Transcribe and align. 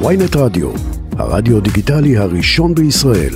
ויינט 0.00 0.36
רדיו, 0.36 0.70
הרדיו 1.18 1.60
דיגיטלי 1.60 2.16
הראשון 2.16 2.74
בישראל. 2.74 3.34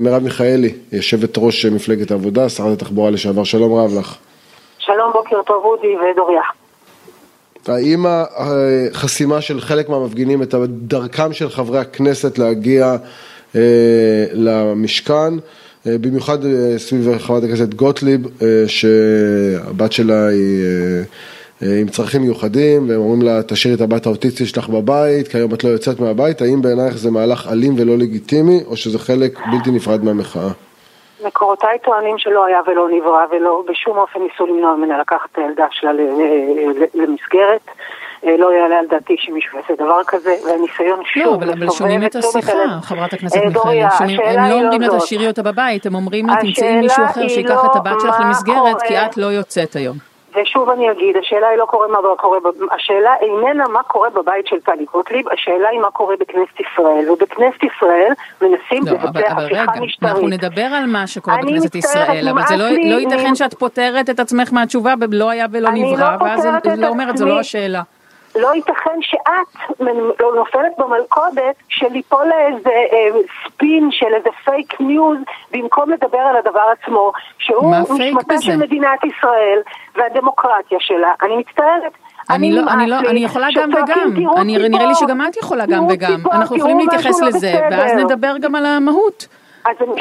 מרב 0.00 0.22
מיכאלי, 0.22 0.74
יושבת 0.92 1.38
ראש 1.38 1.66
מפלגת 1.66 2.10
העבודה, 2.10 2.48
שרת 2.48 2.72
התחבורה 2.72 3.10
לשעבר, 3.10 3.44
שלום 3.44 3.74
רב 3.74 3.98
לך. 3.98 4.16
שלום, 4.78 5.12
בוקר 5.12 5.36
טוב 5.46 5.64
אודי 5.64 5.96
ודוריה. 5.96 6.42
האם 7.68 8.06
החסימה 8.36 9.40
של 9.40 9.60
חלק 9.60 9.88
מהמפגינים 9.88 10.42
את 10.42 10.54
דרכם 10.68 11.32
של 11.32 11.50
חברי 11.50 11.78
הכנסת 11.78 12.38
להגיע 12.38 12.96
אה, 13.56 13.60
למשכן, 14.32 15.34
אה, 15.86 15.98
במיוחד 16.00 16.44
אה, 16.44 16.78
סביב 16.78 17.18
חברת 17.18 17.42
הכנסת 17.44 17.74
גוטליב, 17.74 18.26
אה, 18.42 18.64
שהבת 18.66 19.92
שלה 19.92 20.26
היא... 20.26 20.64
אה, 20.64 20.98
אה, 20.98 21.02
עם 21.62 21.88
צרכים 21.88 22.22
מיוחדים, 22.22 22.88
והם 22.88 23.00
אומרים 23.00 23.22
לה, 23.22 23.42
תשאירי 23.42 23.76
את 23.76 23.80
הבת 23.80 24.06
האוטיסטית 24.06 24.46
שלך 24.46 24.68
בבית, 24.68 25.28
כי 25.28 25.36
היום 25.36 25.54
את 25.54 25.64
לא 25.64 25.68
יוצאת 25.68 26.00
מהבית, 26.00 26.42
האם 26.42 26.62
בעינייך 26.62 26.96
זה 26.96 27.10
מהלך 27.10 27.48
אלים 27.52 27.74
ולא 27.78 27.98
לגיטימי, 27.98 28.60
או 28.66 28.76
שזה 28.76 28.98
חלק 28.98 29.38
בלתי 29.52 29.70
נפרד 29.70 30.04
מהמחאה? 30.04 30.50
מקורותיי 31.26 31.78
טוענים 31.84 32.18
שלא 32.18 32.44
היה 32.44 32.60
ולא 32.66 32.88
נברא, 32.88 33.24
ולא 33.30 33.62
בשום 33.68 33.98
אופן 33.98 34.20
ניסו 34.20 34.46
למנוע 34.46 34.76
ממנה 34.76 34.98
לקחת 34.98 35.28
את 35.32 35.38
הילדה 35.38 35.66
שלה 35.70 35.90
למסגרת. 36.94 37.60
אה, 38.26 38.36
לא 38.36 38.52
יעלה 38.52 38.78
על 38.78 38.86
דעתי 38.90 39.16
שמישהו 39.18 39.58
יעשה 39.58 39.74
דבר 39.74 40.00
כזה, 40.06 40.34
והניסיון 40.46 40.98
לא, 40.98 41.04
שוב 41.04 41.44
לא, 41.44 41.52
אבל, 41.52 41.70
שומעים 41.70 42.04
את 42.04 42.16
השיחה, 42.16 42.52
חברת 42.82 43.12
הכנסת 43.12 43.36
אה, 43.36 43.48
מיכאלי. 43.48 43.84
הם 43.84 44.50
לא 44.50 44.60
אומרים 44.60 44.80
לה 44.80 44.88
תשאירי 44.98 45.26
אותה 45.26 45.42
בבית, 45.42 45.86
הם 45.86 45.94
אומרים 45.94 46.26
לה 46.26 46.34
תמצאי 46.40 46.80
מישהו 46.80 47.04
אחר 47.04 47.28
שייקח 47.28 47.64
את 47.64 47.76
הבת 47.76 48.00
שלך 48.00 48.16
למסגרת, 48.20 48.82
כי 48.82 48.98
את 48.98 49.16
לא 49.16 49.26
יוצאת 49.26 49.76
היום. 49.76 50.09
ושוב 50.36 50.70
אני 50.70 50.90
אגיד, 50.90 51.16
השאלה 51.16 51.48
היא 51.48 51.58
לא 51.58 51.64
קורה 51.64 51.88
מה 51.88 51.98
קורה, 52.18 52.38
השאלה 52.70 53.14
איננה 53.20 53.68
מה 53.68 53.82
קורה 53.82 54.10
בבית 54.10 54.46
של 54.46 54.60
טלי 54.60 54.84
גוטליב, 54.92 55.28
השאלה 55.28 55.68
היא 55.68 55.80
מה 55.80 55.90
קורה 55.90 56.14
בכנסת 56.20 56.60
ישראל, 56.60 57.10
ובכנסת 57.10 57.62
ישראל 57.62 58.12
מנסים 58.42 58.82
לא, 58.86 58.92
לבצע 58.92 59.32
הפיכה 59.32 59.80
משטרית. 59.80 60.02
אנחנו 60.02 60.28
נדבר 60.28 60.62
על 60.62 60.86
מה 60.86 61.06
שקורה 61.06 61.36
בכנסת 61.36 61.74
ישראל, 61.74 62.28
אבל 62.28 62.42
זה 62.48 62.56
לא, 62.56 62.64
לא 62.68 63.00
ייתכן 63.00 63.34
שאת 63.34 63.54
פוטרת 63.54 64.10
את 64.10 64.20
עצמך 64.20 64.52
מהתשובה 64.52 64.96
בלא 64.96 65.30
היה 65.30 65.46
ולא 65.52 65.70
נברא, 65.70 66.16
לא 66.20 66.24
ואז 66.24 66.48
לא 66.76 66.88
אומרת, 66.88 67.16
זו 67.16 67.26
לא 67.26 67.40
השאלה. 67.40 67.82
לא 68.36 68.54
ייתכן 68.54 68.98
שאת 69.00 69.80
לא 70.20 70.34
נופלת 70.36 70.72
במלכודת 70.78 71.56
של 71.68 71.86
ליפול 71.92 72.26
לאיזה 72.26 72.70
אה, 72.70 73.20
ספין 73.46 73.88
של 73.90 74.14
איזה 74.14 74.28
פייק 74.44 74.80
ניוז 74.80 75.18
במקום 75.50 75.90
לדבר 75.90 76.18
על 76.18 76.36
הדבר 76.36 76.62
עצמו 76.72 77.12
שהוא 77.38 77.74
נשמתה 77.76 78.34
של 78.40 78.56
מדינת 78.56 79.04
ישראל 79.04 79.58
והדמוקרטיה 79.94 80.78
שלה. 80.80 81.12
אני 81.22 81.36
מצטערת. 81.36 81.92
אני, 82.30 82.52
לא, 82.52 82.62
אני, 82.72 82.86
לא, 82.86 82.96
אני 82.96 83.20
יכולה 83.20 83.46
גם 83.54 83.70
וגם, 83.70 84.12
אני, 84.36 84.68
נראה 84.68 84.86
לי 84.86 84.94
שגם 84.94 85.26
את 85.26 85.36
יכולה 85.36 85.66
גם 85.66 85.86
וגם, 85.90 86.20
אנחנו 86.32 86.56
יכולים 86.56 86.78
להתייחס 86.78 87.22
לזה, 87.22 87.52
ואז 87.70 87.92
נדבר 87.92 88.38
גם 88.40 88.54
על 88.54 88.66
המהות. 88.66 89.26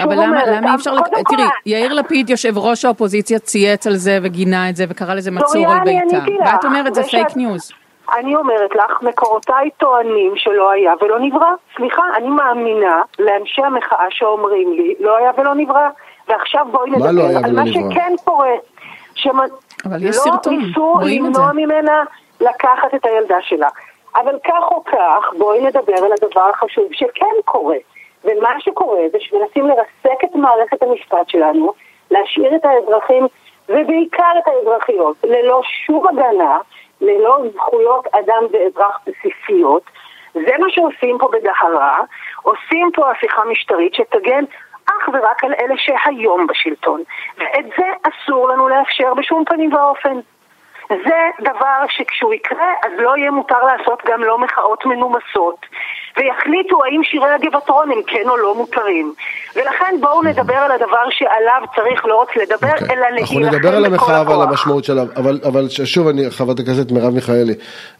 אבל 0.04 0.16
למה, 0.24 0.46
למה 0.46 0.70
אי 0.70 0.76
אפשר, 0.76 0.96
תראי, 1.30 1.44
יאיר 1.66 1.94
לפיד 1.94 2.30
יושב 2.30 2.58
ראש 2.58 2.86
האופוזיציה 2.86 3.40
צייץ 3.40 3.88
על 3.88 3.96
זה 3.96 4.20
וגינה 4.24 4.70
את 4.70 4.76
זה 4.76 4.86
וקרא 4.90 5.14
לזה 5.14 5.32
מצור 5.32 5.72
על 5.72 5.80
ביתה, 5.80 6.18
ואת 6.46 6.66
אומרת 6.66 6.96
זה 6.96 7.04
פייק 7.04 7.28
ניוז. 7.36 7.72
אני 8.18 8.36
אומרת 8.36 8.76
לך, 8.76 9.02
מקורותיי 9.02 9.70
טוענים 9.78 10.34
שלא 10.36 10.72
היה 10.72 10.94
ולא 11.02 11.20
נברא. 11.20 11.52
סליחה, 11.76 12.04
אני 12.16 12.30
מאמינה 12.30 13.02
לאנשי 13.20 13.62
המחאה 13.62 14.06
שאומרים 14.10 14.74
לי, 14.74 14.96
לא 15.00 15.18
היה 15.18 15.32
ולא 15.38 15.54
נברא. 15.54 15.90
ועכשיו 16.28 16.66
בואי 16.72 16.92
נדבר 16.92 17.12
לא 17.12 17.24
על 17.44 17.56
מה 17.56 17.68
שכן 17.68 18.14
קורה. 18.24 18.54
אבל 19.86 20.04
יש 20.04 20.16
לא 20.16 20.22
סרטון, 20.22 20.56
ניסו 20.56 20.96
למנוע 21.02 21.52
ממנה 21.54 22.04
לקחת 22.42 22.96
את 22.96 23.06
הילדה 23.06 23.38
שלה. 23.42 23.68
אבל 24.16 24.36
כך 24.44 24.72
או 24.72 24.84
כך, 24.84 25.34
בואי 25.38 25.62
נדבר 25.62 26.06
על 26.06 26.12
הדבר 26.12 26.50
החשוב 26.50 26.86
שכן 26.92 27.36
קורה. 27.46 27.78
ומה 28.24 28.50
שקורה 28.60 29.02
זה 29.12 29.18
שמנסים 29.20 29.68
לרסק 29.68 30.24
את 30.24 30.36
מערכת 30.36 30.84
המשפט 30.84 31.30
שלנו, 31.30 31.74
להשאיר 32.12 32.56
את 32.56 32.66
האזרחים, 32.66 33.28
ובעיקר 33.70 34.32
את 34.44 34.48
האזרחיות, 34.48 35.16
ללא 35.24 35.62
שום 35.86 36.08
הגנה. 36.08 36.58
ללא 37.02 37.44
זכויות 37.54 38.08
אדם 38.08 38.44
ואזרח 38.52 39.00
בסיסיות. 39.08 39.84
זה 40.34 40.58
מה 40.60 40.68
שעושים 40.70 41.18
פה 41.18 41.30
בדהרה, 41.34 42.00
עושים 42.42 42.90
פה 42.94 43.12
הפיכה 43.12 43.46
משטרית 43.46 43.94
שתגן 43.94 44.44
אך 44.86 45.10
ורק 45.14 45.44
על 45.44 45.54
אלה 45.54 45.76
שהיום 45.78 46.48
בשלטון. 46.48 47.02
ואת 47.38 47.66
זה 47.78 47.86
אסור 48.04 48.50
לנו 48.50 48.70
לאפשר 48.70 49.14
בשום 49.14 49.46
פנים 49.46 49.74
ואופן. 49.74 50.20
זה 50.90 51.20
דבר 51.42 51.86
שכשהוא 51.90 52.34
יקרה, 52.34 52.72
אז 52.84 52.92
לא 52.98 53.18
יהיה 53.18 53.32
מותר 53.32 53.64
לעשות 53.66 54.00
גם 54.08 54.24
לא 54.24 54.40
מחאות 54.40 54.86
מנומסות. 54.86 55.66
ויחליטו 56.18 56.84
האם 56.86 57.04
שירי 57.04 57.30
הגבעתרון 57.30 57.92
הם 57.92 58.02
כן 58.08 58.30
או 58.30 58.38
לא 58.38 58.56
מותרים. 58.56 59.14
ולכן 59.56 59.96
בואו 60.02 60.24
נדבר 60.24 60.54
על 60.54 60.72
הדבר 60.72 61.10
שעליו 61.10 61.62
צריך 61.76 62.06
לא 62.06 62.22
רק 62.22 62.38
לדבר, 62.38 62.68
okay. 62.68 62.82
אוקיי. 62.82 62.96
אלא 62.96 63.10
להילחם 63.10 63.36
בכל 63.36 63.44
הכוח. 63.44 63.54
אנחנו 63.54 63.58
נדבר 63.58 63.76
על 63.76 63.86
המחאה 63.86 64.24
ועל 64.28 64.42
המשמעות 64.42 64.84
שלה, 64.84 65.04
אבל, 65.16 65.40
אבל 65.44 65.70
שוב, 65.70 66.08
אני, 66.08 66.32
חברת 66.32 66.60
הכנסת 66.60 66.92
מרב 66.92 67.14
מיכאלי, 67.14 67.54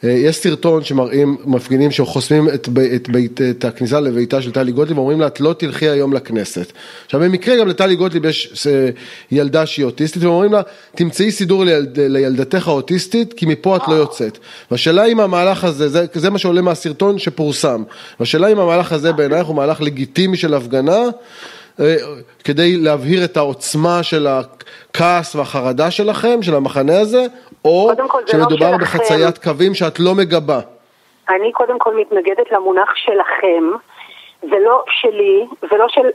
אה, 0.04 0.10
יש 0.10 0.36
סרטון 0.36 0.84
שמראים 0.84 1.38
מפגינים 1.46 1.92
שחוסמים 1.92 2.48
את, 2.50 2.68
את, 2.96 3.10
את, 3.26 3.42
את 3.50 3.66
הכניסה 3.66 4.00
לביתה 4.00 4.42
של 4.42 4.52
טלי 4.52 4.72
גוטליב, 4.72 4.98
ואומרים 4.98 5.22
לה, 5.22 5.28
את 5.28 5.40
לא 5.40 5.54
תלכי 5.54 5.90
היום 5.90 6.14
לכנסת. 6.14 6.72
עכשיו, 7.06 7.20
במקרה 7.20 7.58
גם 7.58 7.68
לטלי 7.68 7.96
גוטליב 7.96 8.26
יש 8.26 8.68
אה, 8.68 8.90
ילדה 9.32 9.66
שהיא 9.66 9.86
אוטיסטית, 9.86 10.24
ואומרים 10.24 10.54
לה, 10.54 10.62
תמצאי 10.96 11.32
סידור 11.32 11.64
לילד, 11.64 12.00
לילדתך 12.00 12.68
האוטיסטית, 12.80 13.34
כי 13.34 13.46
מפה 13.46 13.76
את 13.76 13.82
לא 13.88 13.94
יוצאת. 13.94 14.38
והשאלה 14.72 15.06
אם 15.06 15.20
המהלך 15.20 15.64
הזה, 15.64 15.90
זה, 15.90 16.06
זה 16.14 16.30
מה 16.30 16.38
שעולה 16.38 16.62
מהסרטון 16.62 17.20
שפורסם. 17.20 17.84
והשאלה 18.20 18.48
אם 18.48 18.60
המהלך 18.60 18.92
הזה 18.92 19.14
בעינייך 19.14 19.48
הוא 19.48 19.56
מהלך 19.56 19.82
לגיטימי 19.82 20.38
של 20.38 20.54
הפגנה, 20.54 21.00
אה, 21.80 21.96
כדי 22.44 22.78
להבהיר 22.78 23.24
את 23.24 23.38
העוצמה 23.38 24.04
של 24.04 24.28
הכעס 24.28 25.36
והחרדה 25.36 25.92
שלכם, 25.92 26.42
של 26.42 26.56
המחנה 26.56 27.00
הזה, 27.00 27.26
או 27.66 27.92
לא 27.98 28.06
שמדובר 28.26 28.72
לא 28.72 28.78
בחציית 28.78 29.38
קווים 29.38 29.74
שאת 29.74 30.00
לא 30.00 30.16
מגבה. 30.16 30.60
אני 31.30 31.52
קודם 31.52 31.80
כל 31.80 31.96
מתנגדת 31.96 32.52
למונח 32.52 32.90
שלכם, 32.96 33.64
ולא 34.44 34.84
שלי, 35.02 35.46
ולא 35.72 35.86
של 35.90 36.08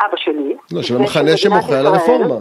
אבא 0.00 0.16
שלי. 0.16 0.56
לא, 0.72 0.82
של 0.82 0.96
המחנה 0.96 1.36
שמוחה 1.36 1.78
על 1.78 1.86
הרפורמה. 1.86 2.34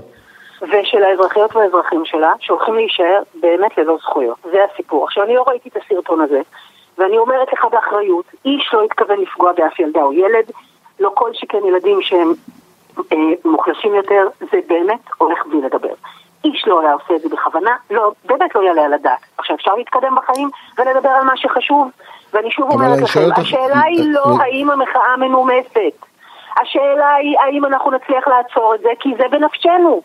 ושל 0.62 1.04
האזרחיות 1.04 1.56
והאזרחים 1.56 2.06
שלה, 2.06 2.34
שהולכים 2.40 2.76
להישאר 2.76 3.22
באמת 3.34 3.78
ללא 3.78 3.98
זכויות. 4.02 4.38
זה 4.52 4.58
הסיפור. 4.74 5.04
עכשיו, 5.04 5.24
אני 5.24 5.36
לא 5.36 5.44
ראיתי 5.48 5.70
את 5.70 5.78
הסרטון 5.78 6.22
הזה. 6.22 6.42
ואני 6.98 7.18
אומרת 7.18 7.54
לך 7.54 7.66
באחריות, 7.72 8.26
איש 8.46 8.70
לא 8.74 8.84
התכוון 8.84 9.20
לפגוע 9.20 9.52
באף 9.54 9.80
ילדה 9.80 10.02
או 10.02 10.14
ילד, 10.14 10.52
לא 11.00 11.12
כל 11.14 11.30
שכן 11.34 11.66
ילדים 11.66 12.02
שהם 12.02 12.34
אה, 13.12 13.18
מוחלשים 13.46 13.96
יותר, 13.96 14.28
זה 14.40 14.60
באמת 14.68 15.00
הולך 15.18 15.46
בלי 15.46 15.62
לדבר. 15.62 15.94
איש 16.46 16.64
לא 16.68 16.82
היה 16.82 16.94
עושה 16.94 17.16
את 17.16 17.22
זה 17.22 17.30
בכוונה, 17.30 17.76
לא, 17.92 18.12
באמת 18.26 18.56
לא 18.56 18.62
יעלה 18.62 18.86
על 18.86 18.94
הדעת. 18.94 19.20
עכשיו 19.38 19.56
אפשר 19.56 19.76
להתקדם 19.76 20.16
בחיים 20.16 20.50
ולדבר 20.78 21.10
על 21.10 21.24
מה 21.24 21.38
שחשוב, 21.38 21.90
ואני 22.34 22.52
שוב 22.52 22.72
אומרת 22.72 23.02
לכם, 23.02 23.20
השאלה 23.36 23.82
היא 23.82 24.14
לא 24.14 24.26
האם 24.40 24.72
המחאה 24.72 25.18
מנומסת, 25.18 26.06
השאלה 26.62 27.14
היא 27.14 27.40
האם 27.40 27.66
אנחנו 27.66 27.92
נצליח 27.92 28.28
לעצור 28.28 28.76
את 28.76 28.80
זה, 28.80 28.90
כי 29.00 29.10
זה 29.18 29.24
בנפשנו. 29.32 30.02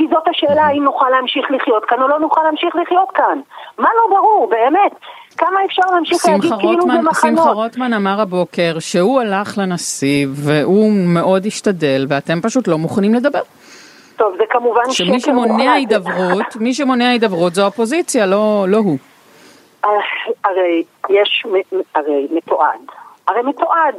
כי 0.00 0.06
זאת 0.10 0.28
השאלה 0.28 0.66
האם 0.66 0.84
נוכל 0.84 1.06
להמשיך 1.10 1.50
לחיות 1.50 1.84
כאן 1.84 2.02
או 2.02 2.08
לא 2.08 2.18
נוכל 2.18 2.40
להמשיך 2.44 2.76
לחיות 2.76 3.08
כאן. 3.14 3.40
מה 3.78 3.88
לא 3.96 4.16
ברור, 4.16 4.48
באמת? 4.50 4.92
כמה 5.36 5.64
אפשר 5.66 5.82
להמשיך 5.92 6.26
להגיד 6.28 6.52
כאילו 6.60 6.82
זה 6.82 7.02
מחנות? 7.02 7.38
שמחה 7.38 7.50
רוטמן 7.50 7.92
אמר 7.92 8.20
הבוקר 8.20 8.78
שהוא 8.78 9.20
הלך 9.20 9.58
לנשיא 9.58 10.26
והוא 10.30 10.92
מאוד 11.14 11.46
השתדל 11.46 12.06
ואתם 12.08 12.40
פשוט 12.40 12.68
לא 12.68 12.78
מוכנים 12.78 13.14
לדבר. 13.14 13.40
טוב, 14.16 14.34
זה 14.38 14.44
כמובן 14.50 14.82
שקר 14.90 15.04
שמי 15.04 15.20
שמונע 15.20 15.72
הידברות, 15.72 16.56
מי 16.60 16.74
שמונע 16.74 17.10
הידברות 17.10 17.54
זו 17.54 17.62
האופוזיציה, 17.62 18.26
לא, 18.26 18.64
לא 18.68 18.76
הוא. 18.76 18.98
הרי 20.44 20.82
יש, 21.08 21.46
הרי 21.94 22.28
מתועד, 22.30 22.80
הרי 23.28 23.42
מתועד. 23.42 23.94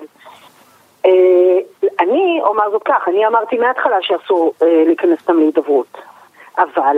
אני 2.00 2.40
אומר 2.44 2.72
זאת 2.72 2.84
כך, 2.86 3.08
אני 3.08 3.28
אמרתי 3.28 3.58
מההתחלה 3.58 3.98
שאסור 4.02 4.54
להיכנס 4.62 5.20
סתם 5.20 5.38
להידברות, 5.38 5.98
אבל 6.58 6.98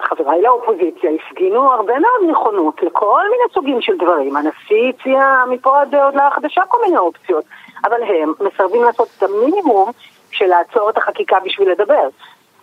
חבריי 0.00 0.42
לאופוזיציה 0.42 1.10
הפגינו 1.10 1.72
הרבה 1.72 1.98
מאוד 1.98 2.30
נכונות 2.30 2.82
לכל 2.82 3.22
מיני 3.30 3.42
סוגים 3.54 3.80
של 3.80 3.96
דברים. 3.96 4.36
הנשיא 4.36 4.88
הציע 4.88 5.44
מפה 5.50 5.80
עד 5.80 5.94
הודעה 5.94 6.30
חדשה 6.30 6.62
כל 6.68 6.78
מיני 6.84 6.98
אופציות, 6.98 7.44
אבל 7.84 8.02
הם 8.02 8.32
מסרבים 8.40 8.82
לעשות 8.82 9.08
את 9.18 9.22
המינימום 9.22 9.90
של 10.30 10.46
לעצור 10.46 10.90
את 10.90 10.98
החקיקה 10.98 11.36
בשביל 11.44 11.70
לדבר. 11.70 12.08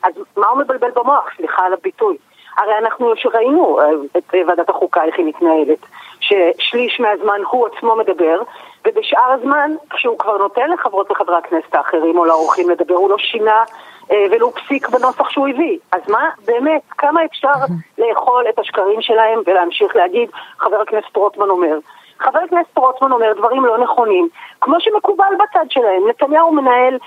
אז 0.03 0.13
מה 0.37 0.47
הוא 0.47 0.59
מבלבל 0.59 0.91
במוח? 0.91 1.29
סליחה 1.37 1.65
על 1.65 1.73
הביטוי. 1.73 2.17
הרי 2.57 2.77
אנחנו 2.77 3.13
ראינו 3.33 3.79
את 4.17 4.33
ועדת 4.47 4.69
החוקה, 4.69 5.03
איך 5.03 5.17
היא 5.17 5.25
מתנהלת, 5.25 5.79
ששליש 6.19 6.99
מהזמן 6.99 7.41
הוא 7.51 7.67
עצמו 7.67 7.95
מדבר, 7.95 8.41
ובשאר 8.87 9.31
הזמן, 9.31 9.71
כשהוא 9.89 10.19
כבר 10.19 10.37
נותן 10.37 10.69
לחברות 10.69 11.11
וחברי 11.11 11.37
הכנסת 11.37 11.75
האחרים 11.75 12.17
או 12.17 12.25
לאורחים 12.25 12.69
לדבר, 12.69 12.95
הוא 12.95 13.09
לא 13.09 13.17
שינה 13.17 13.63
אה, 14.11 14.25
ולו 14.31 14.51
פסיק 14.51 14.89
בנוסח 14.89 15.29
שהוא 15.29 15.47
הביא. 15.47 15.77
אז 15.91 16.09
מה, 16.09 16.29
באמת, 16.45 16.81
כמה 16.97 17.25
אפשר 17.25 17.53
לאכול 17.97 18.45
את 18.49 18.59
השקרים 18.59 19.01
שלהם 19.01 19.39
ולהמשיך 19.45 19.95
להגיד, 19.95 20.29
חבר 20.57 20.81
הכנסת 20.81 21.15
רוטמן 21.15 21.49
אומר. 21.49 21.77
חבר 22.19 22.39
הכנסת 22.39 22.77
רוטמן 22.77 23.11
אומר 23.11 23.33
דברים 23.33 23.65
לא 23.65 23.77
נכונים, 23.77 24.27
כמו 24.61 24.75
שמקובל 24.79 25.33
בצד 25.39 25.65
שלהם. 25.69 26.07
נתניהו 26.09 26.51
מנהל 26.51 26.97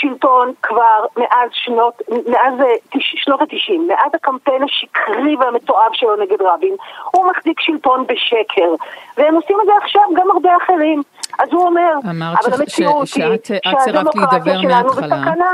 שלטון 0.00 0.52
כבר 0.62 1.04
מאז 1.16 1.48
שנות, 1.52 2.02
מאז 2.08 2.60
אה, 2.60 2.74
שנות 3.00 3.42
התשעים, 3.42 3.88
מאז 3.88 4.10
הקמפיין 4.14 4.62
השקרי 4.62 5.36
והמתועב 5.36 5.90
שלו 5.92 6.16
נגד 6.16 6.42
רבין, 6.42 6.74
הוא 7.10 7.30
מחזיק 7.30 7.60
שלטון 7.60 8.06
בשקר, 8.06 8.74
והם 9.16 9.34
עושים 9.34 9.56
את 9.60 9.66
זה 9.66 9.72
עכשיו 9.82 10.02
גם 10.16 10.30
הרבה 10.30 10.50
אחרים. 10.64 11.02
אז 11.38 11.48
הוא 11.52 11.66
אומר, 11.66 11.92
אבל 12.04 12.54
המציאות 12.60 13.08
היא 13.14 13.74
שהדמוקרטיה 13.84 14.58
שלנו 14.58 14.88
בסכנה. 14.88 15.50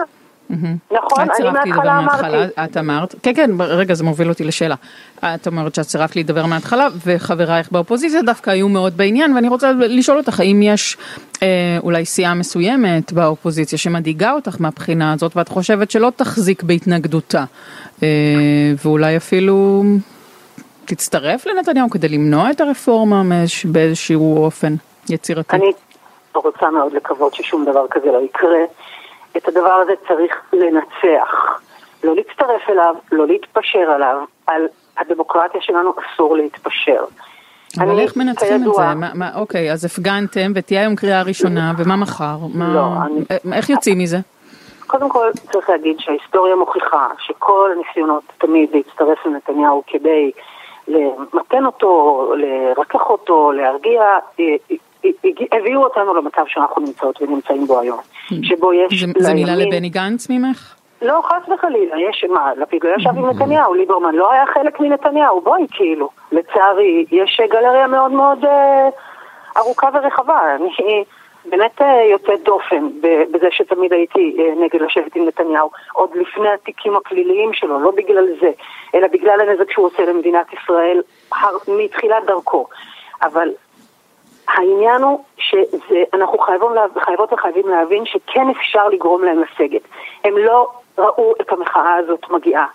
נכון, 0.51 1.27
אני 1.41 1.51
מההתחלה 1.51 1.99
אמרתי. 1.99 2.63
את 2.65 2.77
אמרת, 2.77 3.15
כן, 3.23 3.35
כן, 3.35 3.51
רגע, 3.61 3.95
זה 3.95 4.05
מוביל 4.05 4.29
אותי 4.29 4.45
לשאלה. 4.45 4.75
את 5.19 5.47
אומרת 5.47 5.75
שאת 5.75 5.85
סירבת 5.85 6.17
להידבר 6.17 6.47
מההתחלה, 6.47 6.89
וחברייך 7.07 7.73
באופוזיציה 7.73 8.23
דווקא 8.23 8.51
היו 8.51 8.69
מאוד 8.69 8.97
בעניין, 8.97 9.35
ואני 9.35 9.49
רוצה 9.49 9.73
לשאול 9.73 10.19
אותך, 10.19 10.41
האם 10.41 10.61
יש 10.63 10.97
אה, 11.43 11.79
אולי 11.83 12.05
סיעה 12.05 12.35
מסוימת 12.35 13.13
באופוזיציה 13.13 13.79
שמדאיגה 13.79 14.33
אותך 14.33 14.57
מהבחינה 14.61 15.13
הזאת, 15.13 15.37
ואת 15.37 15.49
חושבת 15.49 15.91
שלא 15.91 16.13
תחזיק 16.17 16.63
בהתנגדותה, 16.63 17.45
אה, 18.03 18.09
ואולי 18.85 19.17
אפילו 19.17 19.83
תצטרף 20.85 21.47
לנתניהו 21.47 21.91
כדי 21.91 22.09
למנוע 22.09 22.51
את 22.51 22.61
הרפורמה 22.61 23.23
באיזשהו 23.65 24.45
אופן 24.45 24.75
יצירתי? 25.09 25.57
אני 25.57 25.73
רוצה 26.35 26.71
מאוד 26.71 26.93
לקוות 26.93 27.35
ששום 27.35 27.65
דבר 27.65 27.87
כזה 27.91 28.07
לא 28.07 28.19
יקרה. 28.25 28.59
את 29.37 29.49
הדבר 29.49 29.73
הזה 29.73 29.93
צריך 30.09 30.35
לנצח. 30.53 31.61
לא 32.05 32.15
להצטרף 32.15 32.71
אליו, 32.71 32.95
לא 33.13 33.27
להתפשר 33.27 33.91
עליו. 33.91 34.17
על 34.47 34.67
הדמוקרטיה 34.99 35.61
שלנו 35.61 35.93
אסור 35.99 36.37
להתפשר. 36.37 37.05
אבל 37.81 37.99
איך 37.99 38.17
מנצחים 38.17 38.69
את 38.69 38.75
זה? 38.75 38.83
מה, 38.95 39.11
מה, 39.15 39.31
אוקיי, 39.35 39.73
אז 39.73 39.85
הפגנתם 39.85 40.53
ותהיה 40.55 40.81
היום 40.81 40.97
קריאה 40.97 41.23
ראשונה, 41.23 41.73
ומה 41.79 41.97
מחר? 41.97 42.37
מה, 42.55 42.75
לא, 42.75 42.87
אני... 43.07 43.21
אה, 43.31 43.57
איך 43.59 43.71
יוצאים 43.71 43.99
מזה? 43.99 44.17
קודם 44.87 45.09
כל 45.09 45.31
צריך 45.53 45.71
להגיד 45.71 45.97
שההיסטוריה 45.99 46.57
מוכיחה 46.57 47.09
שכל 47.19 47.71
הניסיונות 47.77 48.23
תמיד 48.39 48.71
להצטרף 48.75 49.27
לנתניהו 49.27 49.83
כדי 49.87 50.31
למתן 50.89 51.67
אותו, 51.67 52.33
לרכך 52.37 53.11
אותו, 53.11 53.53
להרגיע, 53.53 54.03
אה, 54.41 54.45
הביאו 55.53 55.83
אותנו 55.83 56.15
למצב 56.15 56.43
שאנחנו 56.47 56.83
נמצאות 56.83 57.23
ונמצאים 57.23 57.67
בו 57.67 57.81
היום. 57.81 57.99
שבו 58.43 58.73
יש... 58.73 59.05
זה, 59.05 59.07
זה 59.19 59.35
מילה 59.35 59.57
לבני 59.57 59.89
גנץ 59.89 60.31
ממך? 60.31 60.75
לא, 61.03 61.23
חס 61.25 61.49
וחלילה, 61.49 61.97
יש, 62.01 62.25
מה, 62.29 62.51
לפיד 62.57 62.85
לא 62.85 62.91
ישב 62.97 63.09
עם 63.09 63.31
נתניהו, 63.31 63.75
ליברמן 63.75 64.15
לא 64.15 64.33
היה 64.33 64.47
חלק 64.47 64.81
מנתניהו, 64.81 65.41
בואי, 65.41 65.67
כאילו. 65.71 66.09
לצערי, 66.33 67.05
יש 67.11 67.41
גלריה 67.51 67.87
מאוד 67.87 68.13
מאוד 68.13 68.45
אה, 68.45 68.89
ארוכה 69.57 69.89
ורחבה. 69.95 70.41
אני 70.55 71.05
באמת 71.45 71.83
אה, 71.83 72.05
יוצאת 72.11 72.43
דופן 72.45 72.89
בזה 73.31 73.47
שתמיד 73.51 73.93
הייתי 73.93 74.37
אה, 74.39 74.65
נגד 74.65 74.83
לשבת 74.83 75.17
עם 75.17 75.27
נתניהו, 75.27 75.71
עוד 75.93 76.11
לפני 76.15 76.49
התיקים 76.49 76.97
הפליליים 76.97 77.53
שלו, 77.53 77.81
לא 77.81 77.91
בגלל 77.91 78.27
זה, 78.41 78.51
אלא 78.95 79.09
בגלל 79.13 79.41
הנזק 79.41 79.71
שהוא 79.71 79.87
עושה 79.87 80.05
למדינת 80.05 80.47
ישראל 80.53 81.03
מתחילת 81.69 82.25
דרכו. 82.27 82.67
אבל 83.23 83.49
העניין 84.49 85.03
הוא 85.03 85.25
שאנחנו 85.39 86.39
חייבות 86.99 87.33
וחייבים 87.33 87.69
להבין 87.69 88.07
שכן 88.07 88.51
אפשר 88.51 88.89
לגרום 88.89 89.25
להם 89.25 89.43
לסגת. 89.43 89.83
הם 90.25 90.39
לא 90.39 90.71
ראו 90.99 91.35
את 91.41 91.53
המחאה 91.53 91.95
הזאת 91.95 92.31
מגיעה. 92.31 92.67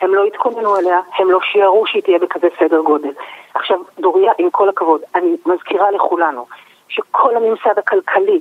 הם 0.00 0.14
לא 0.14 0.24
התכוננו 0.24 0.76
אליה, 0.76 1.00
הם 1.18 1.30
לא 1.30 1.38
שיערו 1.40 1.86
שהיא 1.86 2.02
תהיה 2.02 2.18
בכזה 2.18 2.48
סדר 2.58 2.80
גודל. 2.80 3.12
עכשיו, 3.54 3.78
דוריה, 3.98 4.32
עם 4.38 4.50
כל 4.50 4.68
הכבוד, 4.68 5.00
אני 5.14 5.36
מזכירה 5.46 5.90
לכולנו 5.90 6.46
שכל 6.88 7.36
הממסד 7.36 7.78
הכלכלי, 7.78 8.40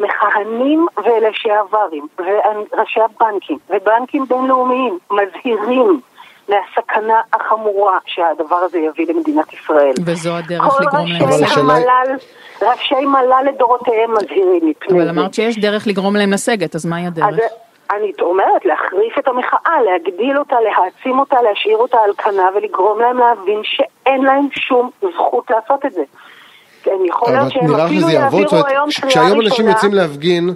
מכהנים 0.00 0.86
ולשעברים, 1.04 2.06
וראשי 2.18 3.00
הבנקים, 3.00 3.58
ובנקים 3.70 4.24
בינלאומיים, 4.24 4.98
מזהירים 5.10 6.00
מהסכנה 6.48 7.20
החמורה 7.32 7.98
שהדבר 8.06 8.56
הזה 8.56 8.78
יביא 8.78 9.06
למדינת 9.14 9.52
ישראל. 9.52 9.92
וזו 10.04 10.36
הדרך 10.36 10.80
לגרום 10.80 11.06
להם 11.06 11.28
לסגת. 11.28 11.48
כל 11.48 12.66
ראשי 12.66 13.06
מל"ל 13.06 13.48
לדורותיהם 13.48 14.12
מזהירים 14.12 14.60
מפני 14.62 14.88
זה. 14.88 14.94
אבל 14.94 15.08
אמרת 15.08 15.34
שיש 15.34 15.58
דרך 15.58 15.86
לגרום 15.86 16.16
להם 16.16 16.32
לסגת, 16.32 16.74
אז 16.74 16.86
מהי 16.86 17.06
הדרך? 17.06 17.26
אני 17.90 18.12
אומרת, 18.20 18.64
להחריף 18.64 19.18
את 19.18 19.28
המחאה, 19.28 19.82
להגדיל 19.82 20.38
אותה, 20.38 20.56
להעצים 20.60 21.18
אותה, 21.18 21.36
להשאיר 21.42 21.76
אותה 21.76 21.98
על 22.04 22.10
כנה 22.18 22.48
ולגרום 22.56 23.00
להם 23.00 23.18
להבין 23.18 23.60
שאין 23.64 24.22
להם 24.24 24.48
שום 24.52 24.90
זכות 25.00 25.50
לעשות 25.50 25.86
את 25.86 25.92
זה. 25.92 26.02
יכול 27.06 27.32
להיות 27.32 27.52
שהם 27.52 27.74
אפילו 27.74 28.08
יעבירו 28.10 28.50
היום 28.50 28.64
קריאה 28.64 28.84
ראשונה. 28.84 29.10
כשהיום 29.10 29.40
אנשים 29.40 29.68
יוצאים 29.68 29.94
להפגין, 29.94 30.50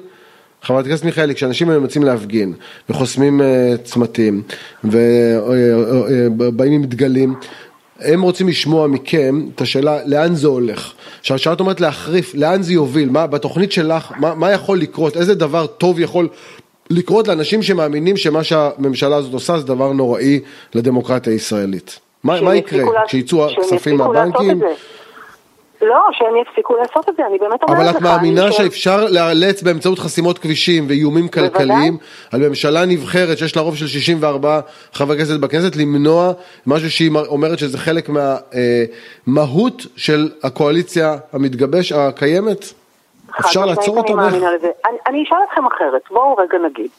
חברת 0.62 0.86
הכנסת 0.86 1.04
מיכאלי, 1.04 1.34
כשאנשים 1.34 1.70
היום 1.70 1.82
יוצאים 1.82 2.04
להפגין 2.04 2.52
וחוסמים 2.90 3.40
uh, 3.40 3.44
צמתים 3.84 4.42
ובאים 4.84 6.72
עם 6.72 6.84
דגלים, 6.84 7.34
הם 8.00 8.22
רוצים 8.22 8.48
לשמוע 8.48 8.86
מכם 8.86 9.46
את 9.54 9.60
השאלה 9.60 9.98
לאן 10.06 10.34
זה 10.34 10.48
הולך. 10.48 10.92
עכשיו 11.20 11.36
כשאת 11.36 11.60
אומרת 11.60 11.80
להחריף, 11.80 12.34
לאן 12.34 12.62
זה 12.62 12.72
יוביל, 12.72 13.10
מה 13.10 13.26
בתוכנית 13.26 13.72
שלך, 13.72 14.12
מה, 14.18 14.34
מה 14.34 14.50
יכול 14.50 14.78
לקרות, 14.78 15.16
איזה 15.16 15.34
דבר 15.34 15.66
טוב 15.66 16.00
יכול 16.00 16.28
לקרות 16.90 17.28
לאנשים 17.28 17.62
שמאמינים 17.62 18.16
שמה 18.16 18.44
שהממשלה 18.44 19.16
הזאת 19.16 19.32
עושה 19.32 19.58
זה 19.58 19.66
דבר 19.66 19.92
נוראי 19.92 20.40
לדמוקרטיה 20.74 21.32
הישראלית. 21.32 21.98
מה, 22.24 22.40
מה 22.40 22.56
יקרה 22.56 22.84
כשיצאו 23.06 23.46
הכספים 23.46 23.96
מהבנקים? 23.96 24.60
לא, 25.82 26.00
שהם 26.12 26.36
יפסיקו 26.36 26.76
לעשות 26.76 27.08
את 27.08 27.16
זה, 27.16 27.26
אני 27.26 27.38
באמת 27.38 27.62
אומרת 27.62 27.78
לך. 27.78 27.96
אבל 27.96 27.96
את 27.96 28.02
מאמינה 28.02 28.52
שאפשר 28.52 29.04
לאלץ 29.04 29.62
באמצעות 29.62 29.98
חסימות 29.98 30.38
כבישים 30.38 30.84
ואיומים 30.88 31.28
כלכליים 31.28 31.96
על 32.32 32.48
ממשלה 32.48 32.86
נבחרת 32.86 33.38
שיש 33.38 33.56
לה 33.56 33.62
רוב 33.62 33.76
של 33.76 33.86
64 33.86 34.60
חברי 34.92 35.18
כנסת 35.18 35.40
בכנסת 35.40 35.76
למנוע 35.76 36.32
משהו 36.66 36.90
שהיא 36.90 37.10
אומרת 37.28 37.58
שזה 37.58 37.78
חלק 37.78 38.08
מהמהות 38.08 39.80
אה, 39.80 39.86
של 39.96 40.30
הקואליציה 40.44 41.16
המתגבש 41.32 41.92
הקיימת? 41.92 42.64
אפשר 43.40 43.64
לעצור 43.64 43.98
אותם? 43.98 44.20
אני, 44.20 44.38
אני 45.06 45.22
אשאל 45.22 45.38
אתכם 45.48 45.66
אחרת, 45.66 46.02
בואו 46.10 46.34
רגע 46.34 46.58
נגיד. 46.58 46.90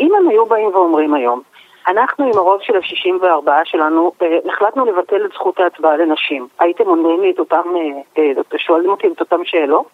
אם 0.00 0.10
הם 0.18 0.28
היו 0.28 0.46
באים 0.46 0.66
ואומרים 0.66 1.14
היום, 1.14 1.42
אנחנו 1.90 2.24
עם 2.24 2.38
הרוב 2.38 2.60
של 2.62 2.76
ה-64 2.76 3.50
שלנו 3.64 4.12
אה, 4.22 4.26
החלטנו 4.52 4.84
לבטל 4.84 5.24
את 5.26 5.32
זכות 5.32 5.60
ההצבעה 5.60 5.96
לנשים. 5.96 6.48
הייתם 6.58 6.84
אומרים 6.86 7.20
לי 7.20 7.30
את 7.30 7.38
אותם, 7.38 7.62
אה, 7.76 8.22
אה, 8.22 8.58
שואלים 8.58 8.90
אותי 8.90 9.06
את 9.06 9.20
אותם 9.20 9.44
שאלות? 9.44 9.86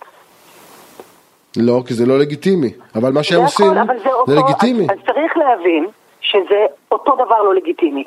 לא, 1.56 1.80
כי 1.86 1.94
זה 1.94 2.06
לא 2.06 2.18
לגיטימי. 2.18 2.70
אבל 2.94 3.12
מה 3.12 3.22
שהם 3.22 3.42
עושים, 3.42 3.66
זה, 3.74 4.10
זה 4.26 4.34
לגיטימי. 4.34 4.84
אז, 4.84 4.98
אז 4.98 5.04
צריך 5.06 5.36
להבין 5.36 5.86
שזה 6.20 6.66
אותו 6.90 7.14
דבר 7.14 7.42
לא 7.42 7.54
לגיטימי. 7.54 8.04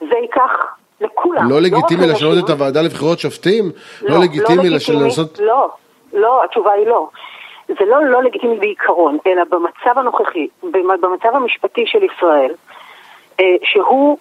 זה 0.00 0.16
ייקח 0.22 0.76
לכולם. 1.00 1.48
לא, 1.48 1.56
לא 1.56 1.60
לגיטימי 1.60 2.06
לא 2.06 2.12
לשנות 2.12 2.44
את 2.44 2.50
הוועדה 2.50 2.82
לבחירות 2.82 3.18
שופטים? 3.18 3.64
לא, 4.02 4.14
לא 4.14 4.22
לגיטימי 4.22 4.70
לעשות... 4.70 5.38
לא, 5.38 5.68
לא, 6.12 6.44
התשובה 6.44 6.72
היא 6.72 6.86
לא. 6.86 7.08
זה 7.68 7.84
לא 7.86 8.04
לא 8.04 8.22
לגיטימי 8.22 8.56
בעיקרון, 8.58 9.18
אלא 9.26 9.42
במצב 9.50 9.98
הנוכחי, 9.98 10.48
במצב 11.00 11.28
המשפטי 11.34 11.86
של 11.86 11.98
ישראל, 12.02 12.54
שהוא 13.62 14.18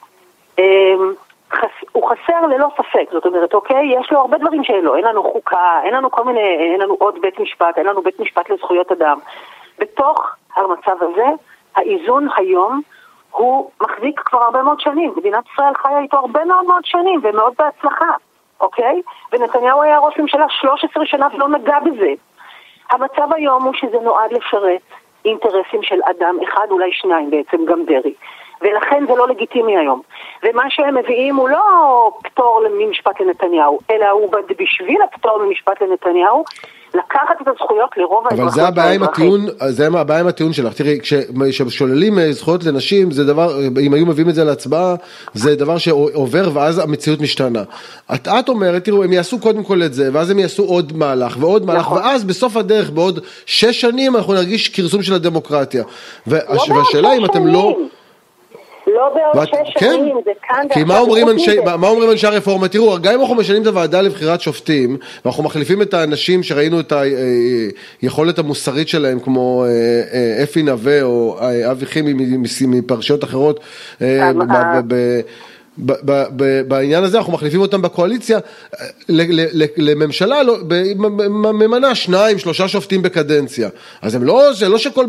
אה, 0.59 0.95
הוא 1.91 2.09
חסר 2.09 2.41
ללא 2.47 2.67
ספק, 2.77 3.11
זאת 3.11 3.25
אומרת, 3.25 3.53
אוקיי, 3.53 3.99
יש 3.99 4.11
לו 4.11 4.19
הרבה 4.19 4.37
דברים 4.37 4.63
שאין 4.63 4.85
לו, 4.85 4.95
אין 4.95 5.05
לנו 5.05 5.23
חוקה, 5.23 5.79
אין 5.83 5.93
לנו 5.93 6.11
כל 6.11 6.23
מיני, 6.23 6.57
אין 6.73 6.81
לנו 6.81 6.93
עוד 6.99 7.21
בית 7.21 7.39
משפט, 7.39 7.77
אין 7.77 7.85
לנו 7.85 8.01
בית 8.01 8.19
משפט 8.19 8.49
לזכויות 8.49 8.91
אדם. 8.91 9.19
בתוך 9.79 10.35
המצב 10.55 11.03
הזה, 11.03 11.25
האיזון 11.75 12.27
היום 12.37 12.81
הוא 13.31 13.71
מחזיק 13.81 14.19
כבר 14.19 14.43
הרבה 14.43 14.63
מאוד 14.63 14.79
שנים. 14.79 15.13
מדינת 15.17 15.43
ישראל 15.53 15.73
חיה 15.73 15.99
איתו 15.99 16.17
הרבה 16.17 16.45
מאוד 16.45 16.65
מאוד 16.65 16.85
שנים, 16.85 17.19
ומאוד 17.23 17.53
בהצלחה, 17.57 18.11
אוקיי? 18.61 19.01
ונתניהו 19.31 19.81
היה 19.81 19.99
ראש 19.99 20.19
ממשלה 20.19 20.45
13 20.49 21.05
שנה 21.05 21.27
ולא 21.33 21.47
נגע 21.47 21.79
בזה. 21.79 22.13
המצב 22.89 23.33
היום 23.33 23.63
הוא 23.63 23.73
שזה 23.73 23.99
נועד 23.99 24.31
לשרת 24.31 24.81
אינטרסים 25.25 25.83
של 25.83 25.99
אדם 26.03 26.37
אחד, 26.43 26.67
אולי 26.71 26.93
שניים 26.93 27.29
בעצם, 27.31 27.65
גם 27.65 27.85
דרעי. 27.85 28.13
ולכן 28.61 29.05
זה 29.07 29.13
לא 29.15 29.27
לגיטימי 29.27 29.77
היום. 29.77 30.01
ומה 30.43 30.63
שהם 30.69 30.97
מביאים 30.97 31.35
הוא 31.35 31.49
לא 31.49 31.61
פטור 32.23 32.63
ממשפט 32.79 33.21
לנתניהו, 33.21 33.79
אלא 33.91 34.09
הוא 34.09 34.31
בשביל 34.59 35.01
הפטור 35.01 35.43
ממשפט 35.45 35.81
לנתניהו, 35.81 36.43
לקחת 36.93 37.41
את 37.41 37.47
הזכויות 37.47 37.97
לרוב 37.97 38.23
האזרחים. 38.25 38.43
אבל 38.43 38.51
זה 38.51 38.67
הבעיה 38.67 38.93
עם 38.93 39.03
הטיעון, 39.03 39.41
זה 39.67 39.87
הבעיה 39.87 40.19
עם 40.19 40.27
הטיעון 40.27 40.53
שלך. 40.53 40.73
תראי, 40.73 40.99
כששוללים 41.49 42.19
אה, 42.19 42.31
זכויות 42.31 42.63
לנשים, 42.63 43.11
זה 43.11 43.25
דבר, 43.25 43.59
אם 43.85 43.93
היו 43.93 44.05
מביאים 44.05 44.29
את 44.29 44.35
זה 44.35 44.43
להצבעה, 44.43 44.95
זה 45.33 45.55
דבר 45.55 45.77
שעובר 45.77 46.49
ואז 46.53 46.79
המציאות 46.79 47.21
משתנה. 47.21 47.63
את, 48.15 48.27
את 48.27 48.49
אומרת, 48.49 48.85
תראו, 48.85 49.03
הם 49.03 49.13
יעשו 49.13 49.39
קודם 49.39 49.63
כל 49.63 49.83
את 49.83 49.93
זה, 49.93 50.09
ואז 50.13 50.29
הם 50.29 50.39
יעשו 50.39 50.63
עוד 50.63 50.97
מהלך 50.97 51.37
ועוד 51.39 51.65
מהלך, 51.65 51.79
נכון. 51.79 51.97
ואז 51.97 52.23
בסוף 52.23 52.57
הדרך, 52.57 52.89
בעוד 52.89 53.19
שש 53.45 53.81
שנים, 53.81 54.15
אנחנו 54.15 54.33
נרגיש 54.33 54.69
כרסום 54.69 55.01
של 55.01 55.13
הדמוקרטיה. 55.13 55.83
לא 56.27 56.37
והשאלה 56.69 57.13
אם 57.13 57.25
אתם 57.25 57.47
לא... 57.47 57.77
לא 58.95 59.13
בעוד 59.15 59.47
שש 59.47 59.73
כן, 59.79 59.95
שנים, 59.97 60.15
זה 60.25 60.31
כאן 60.47 60.65
כי 60.73 60.83
מה 60.83 60.99
אומרים, 60.99 61.29
אנשי, 61.29 61.57
מה 61.77 61.87
אומרים 61.87 62.11
אנשי 62.11 62.27
הרפורמה? 62.27 62.67
תראו, 62.67 62.97
גם 63.01 63.13
אם 63.13 63.21
אנחנו 63.21 63.35
משנים 63.35 63.61
את 63.61 63.67
הוועדה 63.67 64.01
לבחירת 64.01 64.41
שופטים, 64.41 64.97
ואנחנו 65.25 65.43
מחליפים 65.43 65.81
את 65.81 65.93
האנשים 65.93 66.43
שראינו 66.43 66.79
את 66.79 66.93
היכולת 68.01 68.39
אה, 68.39 68.43
המוסרית 68.43 68.87
שלהם, 68.87 69.19
כמו 69.19 69.65
אה, 69.65 69.69
אה, 70.13 70.43
אפי 70.43 70.63
נווה 70.63 71.01
או 71.01 71.37
אבי 71.71 71.85
חימי 71.85 72.13
מפרשיות 72.67 73.23
אחרות, 73.23 73.59
בעניין 76.67 77.03
הזה 77.03 77.17
אנחנו 77.17 77.33
מחליפים 77.33 77.61
אותם 77.61 77.81
בקואליציה 77.81 78.39
לממשלה 79.77 80.43
לא, 80.43 80.55
ממנה 81.53 81.95
שניים 81.95 82.37
שלושה 82.37 82.67
שופטים 82.67 83.01
בקדנציה. 83.01 83.69
אז 84.01 84.15
הם 84.15 84.23
לא, 84.23 84.53
זה 84.53 84.69
לא 84.69 84.77
שכל 84.77 85.05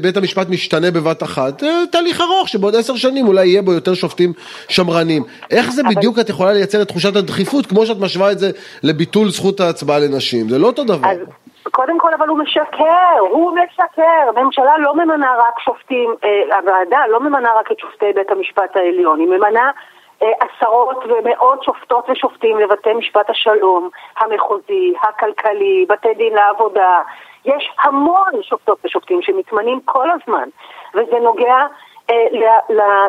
בית 0.00 0.16
המשפט 0.16 0.48
משתנה 0.48 0.90
בבת 0.90 1.22
אחת, 1.22 1.60
זה 1.60 1.66
תהליך 1.92 2.20
ארוך 2.20 2.48
שבעוד 2.48 2.76
עשר 2.76 2.96
שנים 2.96 3.26
אולי 3.26 3.46
יהיה 3.46 3.62
בו 3.62 3.72
יותר 3.72 3.94
שופטים 3.94 4.32
שמרנים. 4.68 5.22
איך 5.50 5.70
זה 5.70 5.82
בדיוק 5.82 6.18
את 6.18 6.28
יכולה 6.28 6.52
לייצר 6.52 6.82
את 6.82 6.88
תחושת 6.88 7.16
הדחיפות 7.16 7.66
כמו 7.66 7.86
שאת 7.86 8.00
משווה 8.00 8.32
את 8.32 8.38
זה 8.38 8.50
לביטול 8.82 9.30
זכות 9.30 9.60
ההצבעה 9.60 9.98
לנשים, 9.98 10.48
זה 10.48 10.58
לא 10.58 10.66
אותו 10.66 10.84
דבר. 10.84 11.08
קודם 11.70 11.98
כל 11.98 12.14
אבל 12.14 12.28
הוא 12.28 12.38
משקר, 12.38 13.18
הוא 13.30 13.52
משקר. 13.52 14.42
ממשלה 14.42 14.78
לא 14.78 14.94
ממנה 14.94 15.34
רק 15.38 15.60
שופטים, 15.64 16.14
אה, 16.24 16.56
הוועדה 16.58 17.06
לא 17.10 17.20
ממנה 17.20 17.48
רק 17.60 17.72
את 17.72 17.78
שופטי 17.78 18.12
בית 18.14 18.30
המשפט 18.30 18.76
העליון, 18.76 19.20
היא 19.20 19.28
ממנה 19.28 19.60
אה, 19.60 19.70
עשרות 20.20 21.04
ומאות 21.04 21.62
שופטות 21.62 22.10
ושופטים 22.10 22.58
לבתי 22.58 22.94
משפט 22.94 23.30
השלום, 23.30 23.88
המחוזי, 24.18 24.94
הכלכלי, 25.02 25.86
בתי 25.88 26.14
דין 26.14 26.34
לעבודה. 26.34 27.00
יש 27.44 27.70
המון 27.82 28.42
שופטות 28.42 28.78
ושופטים 28.84 29.22
שמתמנים 29.22 29.80
כל 29.84 30.08
הזמן, 30.10 30.48
וזה 30.94 31.18
נוגע 31.20 31.66
אה, 32.10 32.58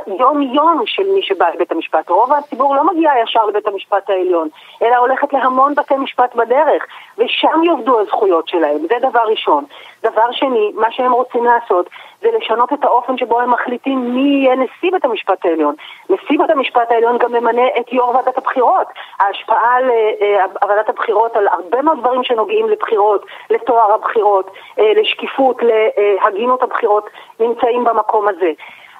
ליום-יום 0.07 0.83
של 0.85 1.03
מי 1.15 1.21
שבא 1.21 1.49
לבית 1.49 1.71
המשפט. 1.71 2.09
רוב 2.09 2.33
הציבור 2.33 2.75
לא 2.75 2.83
מגיע 2.83 3.11
ישר 3.23 3.45
לבית 3.45 3.67
המשפט 3.67 4.09
העליון, 4.09 4.47
אלא 4.81 4.95
הולכת 4.95 5.33
להמון 5.33 5.75
בתי 5.75 5.95
משפט 5.95 6.35
בדרך, 6.35 6.85
ושם 7.17 7.63
יאבדו 7.63 7.99
הזכויות 7.99 8.47
שלהם, 8.47 8.77
זה 8.77 9.09
דבר 9.09 9.23
ראשון. 9.25 9.65
דבר 10.03 10.31
שני, 10.31 10.71
מה 10.75 10.91
שהם 10.91 11.11
רוצים 11.11 11.45
לעשות 11.45 11.89
זה 12.21 12.27
לשנות 12.37 12.73
את 12.73 12.83
האופן 12.83 13.17
שבו 13.17 13.39
הם 13.39 13.51
מחליטים 13.51 14.15
מי 14.15 14.43
יהיה 14.43 14.55
נשיא 14.55 14.91
בית 14.91 15.05
המשפט 15.05 15.45
העליון. 15.45 15.75
נשיא 16.09 16.37
בית 16.39 16.49
המשפט 16.49 16.91
העליון 16.91 17.17
גם 17.17 17.31
ממנה 17.31 17.61
את 17.79 17.93
יו"ר 17.93 18.15
ועדת 18.15 18.37
הבחירות. 18.37 18.87
ההשפעה 19.19 19.75
על 19.75 19.89
uh, 19.89 20.67
ועדת 20.67 20.89
הבחירות, 20.89 21.35
על 21.35 21.47
הרבה 21.47 21.81
מאוד 21.81 21.99
דברים 21.99 22.23
שנוגעים 22.23 22.69
לבחירות, 22.69 23.25
לתואר 23.49 23.93
הבחירות, 23.93 24.47
uh, 24.47 24.81
לשקיפות, 24.95 25.57
להגינות 25.63 26.63
הבחירות, 26.63 27.09
נמצאים 27.39 27.83
במקום 27.83 28.27
הזה. 28.27 28.51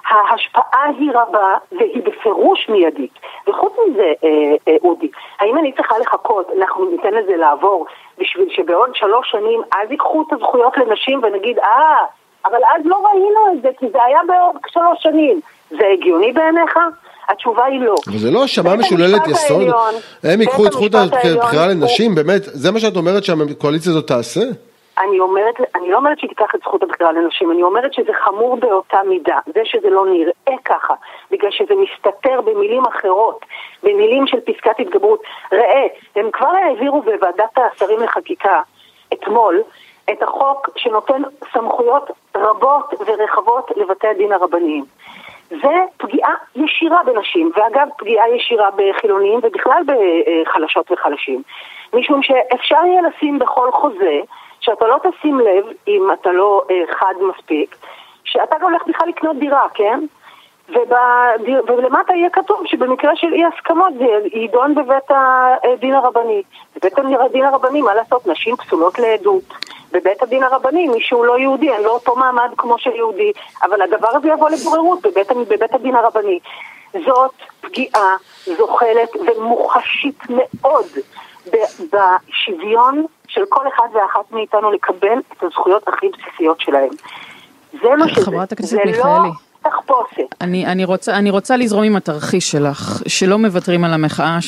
ההשפעה 0.08 0.84
היא 0.98 1.10
רבה 1.14 1.54
והיא 1.72 2.02
בפירוש 2.02 2.68
מיידית. 2.68 3.12
וחוץ 3.46 3.72
מזה, 3.86 4.12
אה, 4.24 4.28
אה, 4.68 4.76
אודי, 4.84 5.10
האם 5.38 5.58
אני 5.58 5.72
צריכה 5.72 5.98
לחכות, 5.98 6.50
אנחנו 6.58 6.84
ניתן 6.84 7.14
לזה 7.14 7.36
לעבור, 7.36 7.86
בשביל 8.18 8.48
שבעוד 8.50 8.90
שלוש 8.94 9.30
שנים 9.30 9.62
אז 9.72 9.90
ייקחו 9.90 10.24
את 10.28 10.32
הזכויות 10.32 10.76
לנשים 10.76 11.20
ונגיד, 11.22 11.58
אה, 11.58 12.04
אבל 12.46 12.58
אז 12.74 12.82
לא 12.84 12.96
ראינו 13.06 13.40
את 13.52 13.62
זה 13.62 13.68
כי 13.78 13.86
זה 13.92 13.98
היה 14.02 14.18
בעוד 14.26 14.56
שלוש 14.66 15.02
שנים. 15.02 15.40
זה 15.70 15.86
הגיוני 15.92 16.32
בעיניך? 16.32 16.78
התשובה 17.28 17.64
היא 17.64 17.80
לא. 17.80 17.94
אבל 18.08 18.18
זה 18.18 18.30
לא 18.30 18.42
האשמה 18.42 18.76
משוללת 18.76 19.26
יסוד? 19.26 19.68
הם 20.22 20.40
ייקחו 20.40 20.66
את 20.66 20.72
זכות 20.72 20.94
הבחירה 20.94 21.66
לנשים? 21.66 22.14
באמת, 22.14 22.42
זה 22.44 22.72
מה 22.72 22.80
שאת 22.80 22.96
אומרת 22.96 23.24
שהקואליציה 23.24 23.92
הזאת 23.92 24.06
תעשה? 24.06 24.40
אני 24.98 25.20
אומרת, 25.20 25.54
אני 25.74 25.90
לא 25.90 25.96
אומרת 25.96 26.18
שהיא 26.18 26.28
תיקח 26.28 26.54
את 26.54 26.60
זכות 26.60 26.82
הבחירה 26.82 27.12
לנשים, 27.12 27.50
אני 27.50 27.62
אומרת 27.62 27.94
שזה 27.94 28.12
חמור 28.24 28.56
באותה 28.56 28.98
מידה. 29.08 29.38
זה 29.54 29.60
שזה 29.64 29.90
לא 29.90 30.06
נראה 30.06 30.58
ככה, 30.64 30.94
בגלל 31.30 31.50
שזה 31.50 31.74
מסתתר 31.74 32.40
במילים 32.40 32.82
אחרות, 32.86 33.44
במילים 33.82 34.26
של 34.26 34.40
פסקת 34.40 34.80
התגברות. 34.80 35.22
ראה, 35.52 35.86
הם 36.16 36.30
כבר 36.32 36.48
העבירו 36.48 37.02
בוועדת 37.02 37.58
השרים 37.74 38.00
לחקיקה 38.00 38.60
אתמול 39.12 39.62
את 40.10 40.22
החוק 40.22 40.68
שנותן 40.76 41.22
סמכויות 41.52 42.10
רבות 42.46 42.94
ורחבות 43.06 43.70
לבתי 43.76 44.08
הדין 44.08 44.32
הרבניים. 44.32 44.84
זה 45.50 45.74
פגיעה 45.96 46.32
ישירה 46.56 47.02
בנשים, 47.06 47.50
ואגב 47.56 47.88
פגיעה 47.98 48.30
ישירה 48.36 48.68
בחילונים 48.76 49.40
ובכלל 49.42 49.82
בחלשות 49.86 50.92
וחלשים. 50.92 51.42
משום 51.94 52.22
שאפשר 52.22 52.84
יהיה 52.86 53.02
לשים 53.02 53.38
בכל 53.38 53.72
חוזה 53.72 54.20
שאתה 54.60 54.86
לא 54.86 54.96
תשים 55.02 55.40
לב, 55.40 55.64
אם 55.88 56.08
אתה 56.12 56.32
לא 56.32 56.62
אה, 56.70 56.82
חד 56.98 57.14
מספיק, 57.20 57.76
שאתה 58.24 58.56
הולך 58.62 58.82
בכלל 58.86 59.08
לקנות 59.08 59.36
דירה, 59.36 59.66
כן? 59.74 60.00
ובדיר, 60.68 61.62
ולמטה 61.66 62.14
יהיה 62.14 62.30
כתוב 62.30 62.62
שבמקרה 62.66 63.16
של 63.16 63.32
אי 63.32 63.44
הסכמות 63.44 63.94
זה 63.98 64.04
יידון 64.32 64.74
בבית 64.74 65.10
הדין 65.10 65.94
הרבני. 65.94 66.42
בבית 66.76 66.98
הדין 66.98 67.44
הרבני, 67.44 67.82
מה 67.82 67.94
לעשות, 67.94 68.26
נשים 68.26 68.56
פסולות 68.56 68.98
לעדות. 68.98 69.44
בבית 69.92 70.22
הדין 70.22 70.42
הרבני, 70.42 70.88
מי 70.88 71.00
שהוא 71.00 71.26
לא 71.26 71.38
יהודי, 71.38 71.72
אין 71.72 71.82
לו 71.82 71.90
אותו 71.90 72.16
מעמד 72.16 72.50
כמו 72.56 72.78
של 72.78 72.90
יהודי, 72.90 73.32
אבל 73.62 73.82
הדבר 73.82 74.08
הזה 74.08 74.28
יבוא 74.28 74.50
לבוררות 74.50 75.06
בבית, 75.06 75.30
בבית 75.48 75.74
הדין 75.74 75.96
הרבני. 75.96 76.38
זאת 76.92 77.34
פגיעה 77.60 78.16
זוחלת 78.58 79.10
ומוחשית 79.16 80.18
מאוד 80.28 80.86
בשוויון 81.46 83.06
של 83.28 83.42
כל 83.48 83.68
אחד 83.68 83.88
ואחת 83.92 84.32
מאיתנו 84.32 84.70
לקבל 84.72 85.18
את 85.32 85.42
הזכויות 85.42 85.88
הכי 85.88 86.06
בסיסיות 86.08 86.60
שלהם. 86.60 86.90
זה 87.72 87.88
מה 87.98 88.08
שזה, 88.08 88.24
חברת 88.24 88.52
הכנסת 88.52 88.76
מיכאלי. 88.76 88.98
לא 88.98 89.45
תחפושת. 89.62 90.22
אני, 90.40 90.66
אני, 90.66 90.84
רוצה, 90.84 91.16
אני 91.16 91.30
רוצה 91.30 91.56
לזרום 91.56 91.84
עם 91.84 91.96
התרחיש 91.96 92.50
שלך, 92.50 93.02
שלא 93.06 93.38
מוותרים 93.38 93.84
על 93.84 93.92
המחאה, 93.92 94.38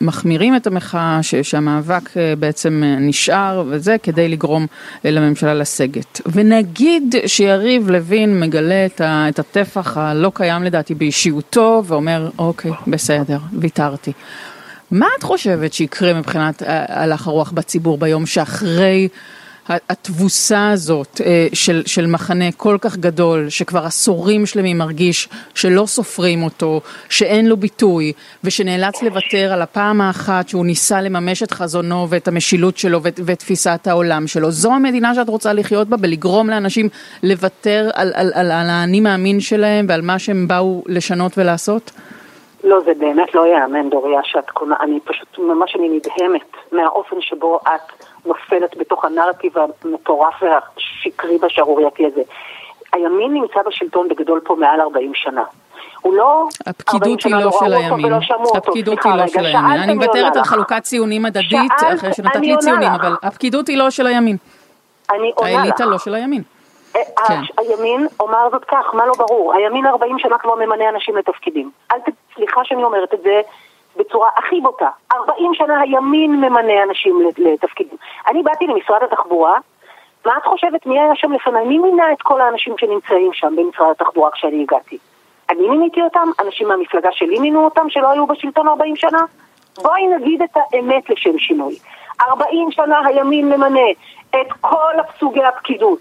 שמחמירים 0.00 0.56
את 0.56 0.66
המחאה, 0.66 1.18
שהמאבק 1.22 2.16
אה, 2.16 2.34
בעצם 2.38 2.82
אה, 2.86 2.96
נשאר 3.00 3.64
וזה 3.68 3.96
כדי 4.02 4.28
לגרום 4.28 4.66
אה, 5.04 5.10
לממשלה 5.10 5.54
לסגת. 5.54 6.20
ונגיד 6.26 7.14
שיריב 7.26 7.90
לוין 7.90 8.40
מגלה 8.40 8.86
את 9.00 9.38
הטפח 9.38 9.96
הלא 9.96 10.32
קיים 10.34 10.62
לדעתי 10.62 10.94
באישיותו 10.94 11.82
ואומר 11.86 12.30
אוקיי 12.38 12.70
בסדר 12.86 13.38
ויתרתי. 13.52 14.12
מה 14.90 15.06
את 15.18 15.22
חושבת 15.22 15.72
שיקרה 15.72 16.14
מבחינת 16.14 16.62
אה, 16.62 16.84
הלך 16.88 17.26
הרוח 17.26 17.50
בציבור 17.50 17.98
ביום 17.98 18.26
שאחרי 18.26 19.08
התבוסה 19.68 20.70
הזאת 20.70 21.20
אה, 21.24 21.46
של, 21.52 21.82
של 21.86 22.06
מחנה 22.06 22.52
כל 22.56 22.76
כך 22.80 22.96
גדול, 22.96 23.48
שכבר 23.48 23.84
עשורים 23.84 24.46
שלמים 24.46 24.78
מרגיש 24.78 25.28
שלא 25.54 25.86
סופרים 25.86 26.42
אותו, 26.42 26.80
שאין 27.08 27.46
לו 27.46 27.56
ביטוי, 27.56 28.12
ושנאלץ 28.44 29.02
לוותר 29.02 29.52
על 29.52 29.62
הפעם 29.62 30.00
האחת 30.00 30.48
שהוא 30.48 30.66
ניסה 30.66 31.00
לממש 31.00 31.42
את 31.42 31.50
חזונו 31.50 32.06
ואת 32.08 32.28
המשילות 32.28 32.76
שלו 32.76 33.02
ואת, 33.02 33.20
ואת 33.24 33.38
תפיסת 33.38 33.86
העולם 33.86 34.26
שלו. 34.26 34.50
זו 34.50 34.72
המדינה 34.72 35.14
שאת 35.14 35.28
רוצה 35.28 35.52
לחיות 35.52 35.88
בה, 35.88 35.96
בלגרום 35.96 36.50
לאנשים 36.50 36.88
לוותר 37.22 37.90
על, 37.94 38.12
על, 38.14 38.30
על, 38.34 38.50
על 38.50 38.70
האני 38.70 39.00
מאמין 39.00 39.40
שלהם 39.40 39.86
ועל 39.88 40.00
מה 40.02 40.18
שהם 40.18 40.48
באו 40.48 40.82
לשנות 40.86 41.38
ולעשות? 41.38 41.90
לא, 42.64 42.80
זה 42.84 42.92
באמת 42.98 43.34
לא 43.34 43.46
ייאמן, 43.46 43.90
דוריה, 43.90 44.20
שאת 44.24 44.50
קונה, 44.50 44.74
אני 44.80 45.00
פשוט, 45.04 45.38
ממש 45.38 45.76
אני 45.76 45.88
נדהמת 45.88 46.56
מהאופן 46.72 47.16
שבו 47.20 47.60
את 47.62 48.04
נופלת 48.26 48.76
בתוך 48.76 49.04
הנרטיב 49.04 49.52
המטורף 49.58 50.42
והשקרי 50.42 51.38
והשערורייתי 51.40 52.06
הזה. 52.06 52.22
הימין 52.92 53.34
נמצא 53.34 53.60
בשלטון 53.66 54.08
בגדול 54.08 54.40
פה 54.44 54.54
מעל 54.54 54.80
40 54.80 55.14
שנה. 55.14 55.44
הוא 56.00 56.14
לא... 56.14 56.48
הפקידות 56.66 57.22
היא 57.22 57.34
לא 57.34 57.50
של 57.50 57.72
הימין. 57.72 58.12
הפקידות 58.54 58.98
היא 59.04 59.12
לא 59.14 59.26
של 59.26 59.44
הימין. 59.44 59.82
אני 59.82 59.94
מוותרת 59.94 60.36
על 60.36 60.44
חלוקת 60.44 60.82
ציונים 60.82 61.26
הדדית, 61.26 61.72
אחרי 61.94 62.12
שנתת 62.12 62.40
לי 62.40 62.56
ציונים, 62.58 62.88
אבל 62.88 63.14
הפקידות 63.22 63.68
היא 63.68 63.78
לא 63.78 63.90
של 63.90 64.06
הימין. 64.06 64.36
אני 65.10 65.32
עונה 65.34 65.52
לך. 65.52 65.58
האליטה 65.58 65.84
לא 65.84 65.98
של 65.98 66.14
הימין. 66.14 66.42
אה, 66.96 67.00
כן. 67.28 67.40
הימין 67.58 68.06
אומר 68.20 68.48
זאת 68.52 68.64
כך, 68.64 68.94
מה 68.94 69.06
לא 69.06 69.12
ברור? 69.18 69.54
הימין 69.54 69.86
40 69.86 70.18
שנה 70.18 70.38
כבר 70.38 70.54
ממנה 70.54 70.88
אנשים 70.88 71.16
לתפקידים. 71.16 71.70
אל 71.92 71.98
ת... 71.98 72.08
סליחה 72.34 72.60
שאני 72.64 72.84
אומרת 72.84 73.14
את 73.14 73.22
זה 73.22 73.40
בצורה 73.98 74.28
הכי 74.36 74.60
בוטה. 74.60 74.88
40 75.12 75.54
שנה 75.54 75.80
הימין 75.80 76.36
ממנה 76.40 76.82
אנשים 76.82 77.22
לתפקידים. 77.38 77.98
אני 78.28 78.42
באתי 78.42 78.66
למשרד 78.66 79.02
התחבורה, 79.02 79.58
מה 80.26 80.32
את 80.36 80.46
חושבת 80.46 80.86
מי 80.86 81.00
היה 81.00 81.14
שם 81.14 81.32
לפניי? 81.32 81.64
מי 81.64 81.78
מינה 81.78 82.12
את 82.12 82.22
כל 82.22 82.40
האנשים 82.40 82.74
שנמצאים 82.78 83.32
שם 83.32 83.54
במשרד 83.56 83.90
התחבורה 83.90 84.30
כשאני 84.30 84.62
הגעתי? 84.62 84.98
אני 85.50 85.68
מיניתי 85.68 86.02
אותם? 86.02 86.28
אנשים 86.44 86.68
מהמפלגה 86.68 87.08
שלי 87.12 87.38
מינו 87.38 87.64
אותם 87.64 87.90
שלא 87.90 88.10
היו 88.10 88.26
בשלטון 88.26 88.68
40 88.68 88.96
שנה? 88.96 89.20
בואי 89.82 90.06
נגיד 90.06 90.42
את 90.42 90.56
האמת 90.56 91.10
לשם 91.10 91.38
שינוי. 91.38 91.76
40 92.22 92.70
שנה 92.70 93.06
הימין 93.06 93.48
ממנה 93.48 93.90
את 94.30 94.52
כל 94.60 94.94
סוגי 95.20 95.44
הפקידות, 95.44 96.00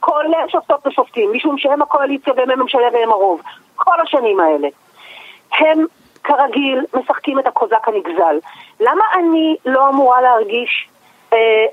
כולל 0.00 0.48
שופטות 0.48 0.86
ושופטים, 0.86 1.32
משום 1.32 1.58
שהם 1.58 1.82
הקואליציה 1.82 2.32
והם 2.36 2.50
הממשלה 2.50 2.86
והם 2.92 3.10
הרוב. 3.10 3.42
כל 3.76 4.00
השנים 4.00 4.40
האלה. 4.40 4.68
הם 5.58 5.86
כרגיל 6.26 6.84
משחקים 6.94 7.38
את 7.38 7.46
הקוזק 7.46 7.88
הנגזל. 7.88 8.38
למה 8.80 9.04
אני 9.14 9.56
לא 9.66 9.88
אמורה 9.88 10.20
להרגיש 10.20 10.88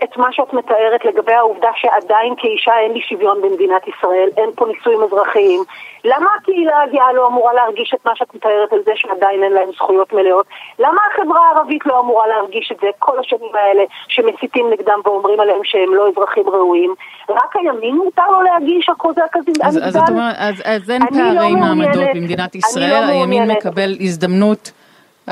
את 0.04 0.18
מה 0.18 0.28
שאת 0.32 0.54
מתארת 0.54 1.06
לגבי 1.06 1.34
העובדה 1.34 1.70
שעדיין 1.76 2.34
כאישה 2.38 2.80
אין 2.80 2.92
לי 2.92 3.02
שוויון 3.02 3.42
במדינת 3.42 3.88
ישראל, 3.88 4.30
אין 4.38 4.50
פה 4.56 4.66
נישואים 4.66 5.04
אזרחיים. 5.04 5.64
למה 6.06 6.30
הקהילה 6.38 6.82
הגאה 6.82 7.14
לא 7.14 7.28
אמורה 7.28 7.54
להרגיש 7.54 7.94
את 7.94 8.06
מה 8.06 8.12
שאת 8.16 8.36
מתארת 8.36 8.74
על 8.74 8.80
זה 8.86 8.92
שעדיין 8.96 9.44
אין 9.44 9.52
להם 9.52 9.72
זכויות 9.76 10.14
מלאות? 10.14 10.46
למה 10.80 11.02
החברה 11.12 11.40
הערבית 11.48 11.86
לא 11.86 12.00
אמורה 12.00 12.28
להרגיש 12.28 12.72
את 12.72 12.78
זה 12.82 12.88
כל 13.00 13.20
השנים 13.20 13.56
האלה 13.56 13.84
שמסיתים 14.08 14.70
נגדם 14.70 15.00
ואומרים 15.06 15.40
עליהם 15.40 15.64
שהם 15.64 15.94
לא 15.94 16.08
אזרחים 16.08 16.50
ראויים? 16.50 16.94
רק 17.30 17.56
הימין 17.56 17.96
מותר 17.96 18.32
לו 18.32 18.42
להגיש 18.42 18.90
הקוזק 18.90 19.36
הזה 19.36 19.52
אז, 19.64 19.78
אז, 19.78 19.96
אז, 20.38 20.62
אז 20.66 20.92
אין 20.92 21.02
פערי 21.10 21.52
לא 21.52 21.60
מעמדות 21.60 22.08
במדינת 22.16 22.56
לא 22.56 22.60
ישראל, 22.60 23.06
לא 23.08 23.12
הימין 23.12 23.52
מקבל 23.52 23.98
הזדמנות, 24.00 24.72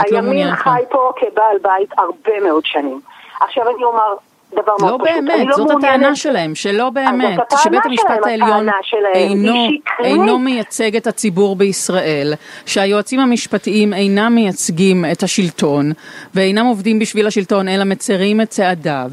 את 0.02 0.12
לא. 0.12 0.18
הימין 0.18 0.56
חי 0.56 0.82
פה 0.90 1.12
כבעל 1.16 1.58
בית 1.62 1.90
הרבה 1.98 2.40
מאוד 2.44 2.66
שנים. 2.66 3.02
עכשיו 3.42 3.64
אני 3.76 3.84
אומר 3.84 4.16
דבר 4.54 4.74
לא 4.80 4.88
מאוד 4.88 5.02
באמת, 5.04 5.34
פשוט. 5.36 5.48
לא 5.48 5.56
זאת 5.56 5.68
מעוניינת... 5.68 5.96
הטענה 5.96 6.16
שלהם, 6.16 6.56
שלא 6.56 6.90
באמת, 6.90 7.40
שבית 7.64 7.86
המשפט 7.86 8.26
העליון 8.26 8.68
אינו, 9.14 9.54
אינו 10.00 10.40
מייצג 10.40 10.96
את 10.96 11.08
הציבור 11.08 11.56
בישראל, 11.56 12.34
שהיועצים 12.66 13.20
המשפטיים 13.20 13.94
אינם 13.94 14.36
מייצגים 14.36 15.06
את 15.12 15.24
השלטון, 15.24 15.92
ואינם 16.36 16.66
עובדים 16.66 17.00
בשביל 17.00 17.28
השלטון, 17.28 17.68
אלא 17.68 17.84
מצרים 17.84 18.42
את 18.42 18.50
צעדיו. 18.50 19.12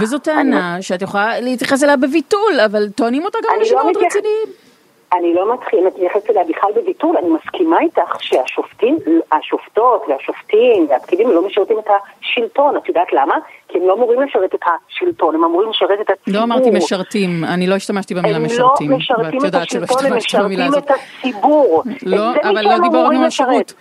וזו 0.00 0.18
טענה 0.18 0.74
אני... 0.74 0.82
שאת 0.82 1.02
יכולה 1.02 1.40
להתייחס 1.40 1.84
אליה 1.84 1.96
בביטול, 1.96 2.60
אבל 2.64 2.88
טוענים 2.88 3.24
אותה 3.24 3.38
גם 3.44 3.60
אנשים 3.60 3.76
לא 3.76 3.90
מתייח... 3.90 4.06
רציניים. 4.06 4.69
אני 5.12 5.34
לא 5.34 5.54
להתייחס 5.72 6.30
אליה 6.30 6.44
בכלל 6.44 6.70
בביטול, 6.76 7.16
אני 7.16 7.28
מסכימה 7.28 7.80
איתך 7.80 8.16
שהשופטים, 8.22 8.98
השופטות 9.32 10.04
והשופטים 10.08 10.86
והפקידים 10.90 11.30
לא 11.30 11.46
משרתים 11.46 11.78
את 11.78 11.86
השלטון, 11.86 12.76
את 12.76 12.88
יודעת 12.88 13.12
למה? 13.12 13.34
כי 13.68 13.78
הם 13.78 13.86
לא 13.86 13.94
אמורים 13.94 14.20
לשרת 14.20 14.54
את 14.54 14.60
השלטון, 14.62 15.34
הם 15.34 15.44
אמורים 15.44 15.70
לשרת 15.70 16.00
את 16.00 16.10
הציבור. 16.10 16.40
לא 16.40 16.42
אמרתי 16.42 16.70
משרתים, 16.70 17.44
אני 17.44 17.66
לא 17.66 17.74
השתמשתי 17.74 18.14
במילה 18.14 18.36
הם 18.36 18.44
משרתים. 18.44 18.86
הם 18.86 18.92
לא 18.92 18.98
משרתים 18.98 19.40
את 19.46 19.54
השלטון, 19.54 20.06
הם 20.06 20.16
משרתים 20.16 20.58
את 20.78 20.90
הציבור. 20.90 21.82
לא, 22.02 22.30
אבל 22.42 22.64
לא 22.64 22.78
דיברנו 22.78 23.24
על 23.24 23.30
שירות. 23.30 23.74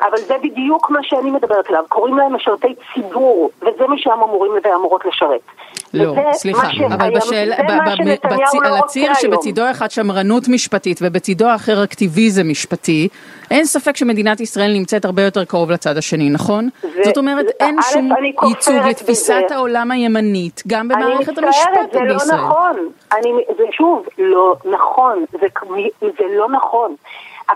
אבל 0.00 0.18
זה 0.18 0.34
בדיוק 0.42 0.90
מה 0.90 1.00
שאני 1.02 1.30
מדברת 1.30 1.68
עליו, 1.68 1.84
קוראים 1.88 2.16
להם 2.16 2.34
משרתי 2.34 2.74
ציבור, 2.94 3.50
וזה 3.60 3.86
מה 3.86 3.98
שהם 3.98 4.22
אמורים 4.22 4.52
ואמורות 4.64 5.04
לשרת. 5.06 5.40
לא, 5.94 6.14
סליחה, 6.32 6.68
אבל 6.94 7.10
בשאל, 7.16 7.52
על 8.64 8.74
הציר 8.84 9.14
שבצידו 9.14 9.70
אחד 9.70 9.90
שמרנות 9.90 10.48
משפטית 10.48 10.98
ובצידו 11.02 11.46
האחר 11.46 11.84
אקטיביזם 11.84 12.48
משפטי, 12.48 13.08
אין 13.50 13.64
ספק 13.64 13.96
שמדינת 13.96 14.40
ישראל 14.40 14.72
נמצאת 14.72 15.04
הרבה 15.04 15.22
יותר 15.22 15.44
קרוב 15.44 15.70
לצד 15.70 15.96
השני, 15.96 16.30
נכון? 16.30 16.68
זאת 17.04 17.18
אומרת, 17.18 17.46
אין 17.60 17.76
שום 17.92 18.10
ייצוג 18.48 18.76
לתפיסת 18.90 19.50
העולם 19.50 19.90
הימנית, 19.90 20.62
גם 20.66 20.88
במערכת 20.88 21.38
המשפט 21.38 21.94
בישראל. 21.94 22.06
אני 22.06 22.12
מצטערת, 22.12 22.28
זה 22.28 22.34
לא 22.34 22.38
נכון. 22.38 22.76
זה 23.56 23.64
שוב, 23.72 24.06
לא 24.18 24.56
נכון, 24.64 25.24
זה 26.00 26.24
לא 26.36 26.48
נכון. 26.48 26.94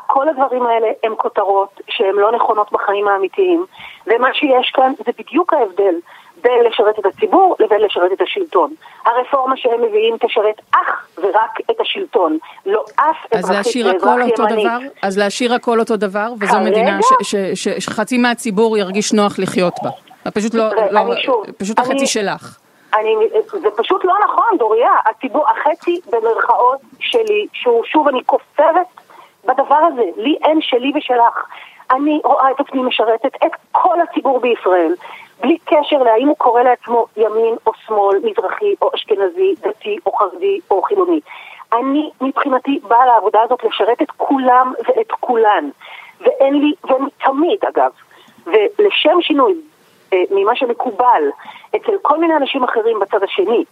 כל 0.06 0.28
הדברים 0.28 0.66
האלה 0.66 0.87
הם 1.04 1.14
כותרות 1.16 1.80
שהן 1.88 2.14
לא 2.14 2.33
נכונות 2.33 2.73
בחיים 2.73 3.09
האמיתיים, 3.09 3.66
ומה 4.06 4.28
שיש 4.35 4.73
כאן 4.75 4.92
זה 5.06 5.12
בדיוק 5.18 5.52
ההבדל 5.52 5.94
בין 6.45 6.65
לשרת 6.65 6.99
את 6.99 7.07
הציבור 7.07 7.57
לבין 7.61 7.81
לשרת 7.81 8.13
את 8.13 8.21
השלטון. 8.21 8.71
הרפורמה 9.07 9.57
שהם 9.57 9.83
מביאים 9.83 10.17
תשרת 10.17 10.61
אך 10.73 11.07
ורק 11.19 11.61
את 11.71 11.81
השלטון, 11.81 12.39
לא 12.67 12.85
אף 12.97 13.17
אזרחית 13.33 13.87
ואזרח 13.87 14.41
ימני. 14.41 14.63
דבר? 14.63 14.79
אז 15.03 15.19
להשאיר 15.19 15.55
הכל 15.55 15.81
אותו 15.81 15.97
דבר, 15.97 16.29
וזו 16.41 16.53
כרגע? 16.53 16.71
מדינה 16.71 16.99
שחצי 17.79 18.19
מהציבור 18.19 18.79
ירגיש 18.79 19.13
נוח 19.13 19.39
לחיות 19.39 19.75
בה. 19.83 19.91
פשוט 20.31 20.55
לא, 20.55 20.65
לא 20.91 21.17
שוב, 21.17 21.45
פשוט 21.59 21.79
החצי 21.79 21.93
אני, 21.93 22.07
שלך. 22.07 22.59
אני, 22.95 23.15
זה 23.63 23.69
פשוט 23.77 24.05
לא 24.05 24.15
נכון, 24.25 24.59
דוריה. 24.59 24.91
הציבור, 25.07 25.47
החצי 25.51 26.01
במרכאות 26.11 26.81
שלי, 27.01 27.47
שהוא 27.53 27.85
שוב 27.85 28.09
אני 28.09 28.21
כופרת 28.27 28.87
בדבר 29.45 29.79
הזה. 29.93 30.03
לי 30.17 30.37
אין 30.45 30.59
שלי 30.61 30.93
ושלך. 30.97 31.47
אני 31.91 32.21
רואה 32.25 32.50
את 32.50 32.61
עצמי 32.61 32.83
משרתת 32.83 33.37
את 33.47 33.53
כל 33.73 34.00
הציבור 34.00 34.41
בישראל, 34.41 34.95
בלי 35.41 35.59
קשר 35.64 36.03
להאם 36.03 36.29
הוא 36.29 36.37
קורא 36.37 36.62
לעצמו 36.62 37.07
ימין 37.16 37.57
או 37.66 37.73
שמאל, 37.87 38.18
מזרחי 38.25 38.75
או 38.83 38.90
אשכנזי, 38.94 39.55
דתי 39.61 39.99
או 40.07 40.12
חרדי 40.12 40.61
או 40.70 40.83
חילוני. 40.83 41.20
אני 41.73 42.11
מבחינתי 42.20 42.81
באה 42.88 43.07
לעבודה 43.07 43.42
הזאת 43.42 43.64
לשרת 43.64 44.03
את 44.03 44.11
כולם 44.11 44.73
ואת 44.79 45.12
כולן. 45.20 45.70
ואין 46.20 46.55
לי, 46.55 46.73
ואני 46.85 47.11
תמיד 47.25 47.59
אגב, 47.68 47.90
ולשם 48.47 49.20
שינוי 49.20 49.55
אה, 50.12 50.23
ממה 50.31 50.57
שמקובל 50.57 51.23
אצל 51.77 51.92
כל 52.03 52.18
מיני 52.18 52.37
אנשים 52.37 52.64
אחרים 52.64 53.01
בצד 53.01 53.23
השני, 53.23 53.64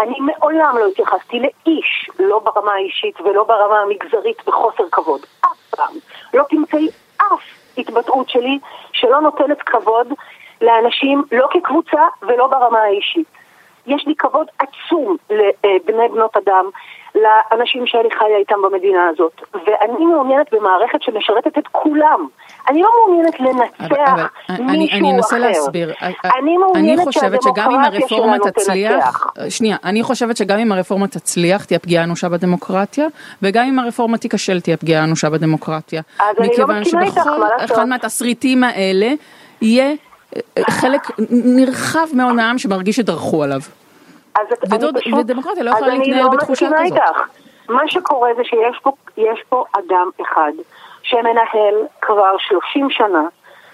אני 0.00 0.14
מעולם 0.20 0.76
לא 0.78 0.86
התייחסתי 0.86 1.40
לאיש, 1.40 2.10
לא 2.18 2.38
ברמה 2.38 2.72
האישית 2.72 3.20
ולא 3.20 3.44
ברמה 3.44 3.80
המגזרית, 3.80 4.42
בחוסר 4.46 4.84
כבוד. 4.92 5.20
אף 5.40 5.74
פעם. 5.76 5.94
לא 6.34 6.44
תמצאי 6.50 6.88
אף 7.16 7.42
התבטאות 7.78 8.28
שלי 8.28 8.58
שלא 8.92 9.20
נותנת 9.20 9.62
כבוד 9.62 10.06
לאנשים, 10.60 11.24
לא 11.32 11.46
כקבוצה 11.50 12.02
ולא 12.22 12.46
ברמה 12.46 12.78
האישית. 12.78 13.26
יש 13.86 14.06
לי 14.06 14.14
כבוד 14.18 14.46
עצום 14.58 15.16
לבני 15.30 16.08
בנות 16.12 16.36
אדם, 16.36 16.70
לאנשים 17.14 17.86
שאני 17.86 18.08
חיה 18.10 18.36
איתם 18.38 18.54
במדינה 18.62 19.08
הזאת. 19.08 19.40
ואני 19.54 20.04
מעוניינת 20.04 20.46
במערכת 20.52 21.02
שמשרתת 21.02 21.58
את 21.58 21.66
כולם. 21.72 22.26
אני 22.68 22.82
לא 22.82 22.88
מעוניינת 22.98 23.40
לנצח 23.40 23.98
מישהו 24.48 24.68
אני, 24.68 24.88
אני 24.92 25.12
אנסה 25.12 25.36
אחר. 25.36 25.46
להסביר. 25.46 25.92
אני 26.38 26.56
מעוניינת 26.56 27.12
שהדמוקרטיה 27.12 28.08
שלנו 28.08 28.38
תצליח. 28.38 29.26
שנייה, 29.48 29.76
אני 29.84 30.02
חושבת 30.02 30.36
שגם 30.36 30.58
אם 30.58 30.72
הרפורמה 30.72 31.08
תצליח, 31.08 31.64
תהיה 31.64 31.78
פגיעה 31.78 32.04
אנושה 32.04 32.28
בדמוקרטיה, 32.28 33.06
וגם 33.42 33.64
אם 33.66 33.78
הרפורמה 33.78 34.18
תיכשל, 34.18 34.60
תהיה 34.60 34.76
פגיעה 34.76 35.04
אנושה 35.04 35.30
בדמוקרטיה. 35.30 36.02
אז 36.18 36.36
אני 36.38 36.48
לא 36.58 36.66
מסכימה 36.66 37.02
איתך, 37.02 37.26
מה 37.26 37.38
לעשות? 37.38 37.48
מכיוון 37.48 37.64
שבכל 37.64 37.74
אחד 37.74 37.84
מהתסריטים 37.88 38.64
האלה 38.64 39.08
יהיה 39.62 39.92
אה, 40.36 40.62
חלק 40.70 41.10
נרחב 41.30 42.06
מאוד 42.14 42.32
מהעם 42.32 42.58
שמרגיש 42.58 42.96
שדרכו 42.96 43.42
עליו. 43.42 43.60
אז 44.38 44.46
ודוד, 44.70 44.98
פשוט, 44.98 45.14
ודמוקרטיה 45.18 45.62
לא 45.62 45.70
יכולה 45.70 45.94
להתנהל 45.94 46.22
לא 46.22 46.28
בתחושה 46.28 46.66
כזאת. 46.66 46.80
איתך. 46.80 47.20
מה 47.68 47.88
שקורה 47.88 48.30
זה 48.36 48.44
שיש 48.44 48.78
פה, 48.82 48.92
פה 49.48 49.64
אדם 49.72 50.10
אחד 50.22 50.52
שמנהל 51.02 51.74
כבר 52.00 52.36
30 52.38 52.90
שנה 52.90 53.22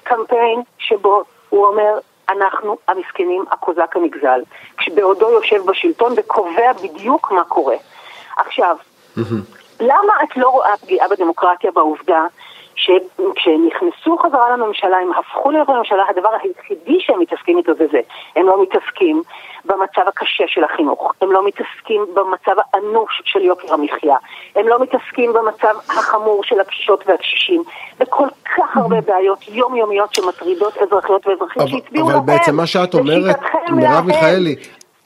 קמפיין 0.02 0.62
שבו 0.78 1.22
הוא 1.48 1.66
אומר 1.66 1.98
אנחנו 2.28 2.76
המסכנים, 2.88 3.44
הקוזק 3.50 3.96
הנגזל, 3.96 4.40
כשבעודו 4.76 5.30
יושב 5.30 5.66
בשלטון 5.66 6.12
וקובע 6.16 6.72
בדיוק 6.72 7.32
מה 7.32 7.44
קורה. 7.44 7.76
עכשיו, 8.36 8.76
למה 9.80 10.12
את 10.24 10.36
לא 10.36 10.48
רואה 10.48 10.76
פגיעה 10.76 11.08
בדמוקרטיה 11.08 11.70
בעובדה 11.70 12.26
שכשהם 12.74 13.66
נכנסו 13.66 14.18
חזרה 14.18 14.56
לממשלה, 14.56 14.96
הם 14.96 15.12
הפכו 15.18 15.50
להיות 15.50 15.68
לממשלה, 15.68 16.02
הדבר 16.08 16.28
היחידי 16.42 16.98
שהם 17.00 17.20
מתעסקים 17.20 17.58
איתו 17.58 17.72
זה 17.74 17.86
זה. 17.92 18.00
הם 18.36 18.46
לא 18.46 18.62
מתעסקים 18.62 19.22
במצב 19.64 20.02
הקשה 20.06 20.44
של 20.46 20.64
החינוך, 20.64 21.12
הם 21.20 21.32
לא 21.32 21.46
מתעסקים 21.46 22.06
במצב 22.14 22.56
האנוש 22.72 23.22
של 23.24 23.40
יוקר 23.40 23.74
המחיה, 23.74 24.16
הם 24.56 24.68
לא 24.68 24.82
מתעסקים 24.82 25.32
במצב 25.32 25.74
החמור 25.88 26.44
של 26.44 26.60
הקשישות 26.60 27.04
והקשישים, 27.06 27.62
בכל 27.98 28.28
כך 28.56 28.76
הרבה 28.76 29.00
בעיות 29.00 29.48
יומיומיות 29.48 30.14
שמטרידות 30.14 30.76
אזרחיות 30.76 31.26
ואזרחים 31.26 31.68
שהצביעו 31.68 32.08
להם. 32.08 32.18
אבל 32.18 32.26
בעצם 32.26 32.56
מה 32.56 32.66
שאת 32.66 32.94
אומרת, 32.94 33.36
מרב 33.68 34.04
מיכאלי, 34.06 34.56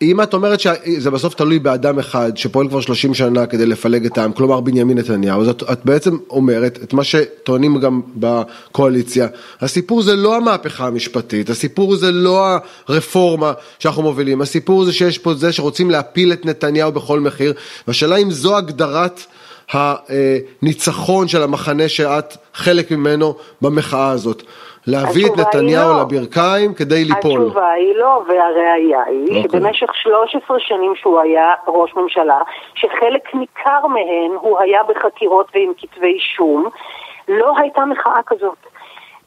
אם 0.03 0.23
את 0.23 0.35
אומרת 0.35 0.61
שזה 0.61 1.11
בסוף 1.11 1.35
תלוי 1.35 1.59
באדם 1.59 1.99
אחד 1.99 2.37
שפועל 2.37 2.69
כבר 2.69 2.81
30 2.81 3.15
שנה 3.15 3.47
כדי 3.47 3.67
לפלג 3.67 4.07
את 4.07 4.19
העם, 4.19 4.33
כלומר 4.33 4.61
בנימין 4.61 4.99
נתניהו, 4.99 5.43
אז 5.43 5.49
את, 5.49 5.63
את 5.73 5.85
בעצם 5.85 6.17
אומרת 6.31 6.79
את 6.83 6.93
מה 6.93 7.05
שטוענים 7.05 7.81
גם 7.81 8.01
בקואליציה, 8.17 9.27
הסיפור 9.61 10.03
זה 10.03 10.17
לא 10.17 10.37
המהפכה 10.37 10.87
המשפטית, 10.87 11.51
הסיפור 11.51 11.97
זה 11.97 12.11
לא 12.11 12.47
הרפורמה 12.89 13.53
שאנחנו 13.79 14.03
מובילים, 14.03 14.41
הסיפור 14.41 14.85
זה 14.85 14.93
שיש 14.93 15.19
פה 15.19 15.35
זה 15.35 15.53
שרוצים 15.53 15.91
להפיל 15.91 16.33
את 16.33 16.47
נתניהו 16.47 16.93
בכל 16.93 17.21
מחיר, 17.21 17.53
והשאלה 17.89 18.17
אם 18.17 18.31
זו 18.31 18.57
הגדרת 18.57 19.21
הניצחון 19.73 21.29
של 21.29 21.43
המחנה 21.43 21.89
שאת 21.89 22.37
חלק 22.55 22.91
ממנו 22.91 23.35
במחאה 23.63 24.11
הזאת. 24.11 24.43
להביא 24.87 25.27
את 25.27 25.37
נתניהו 25.37 25.93
לא. 25.93 26.01
לברכיים 26.01 26.75
כדי 26.75 27.05
ליפול. 27.05 27.41
התשובה 27.41 27.71
היא 27.71 27.95
לא, 27.97 28.23
והראיה 28.29 29.03
היא 29.07 29.27
okay. 29.27 29.45
אוקיי. 29.45 29.61
שבמשך 29.61 29.95
13 29.95 30.57
שנים 30.61 30.93
שהוא 30.97 31.21
היה 31.21 31.53
ראש 31.67 31.95
ממשלה, 31.95 32.39
שחלק 32.75 33.35
ניכר 33.35 33.87
מהן 33.87 34.31
הוא 34.41 34.61
היה 34.61 34.81
בחקירות 34.89 35.51
ועם 35.55 35.73
כתבי 35.79 36.07
אישום, 36.07 36.69
לא 37.29 37.55
הייתה 37.59 37.85
מחאה 37.85 38.21
כזאת. 38.27 38.59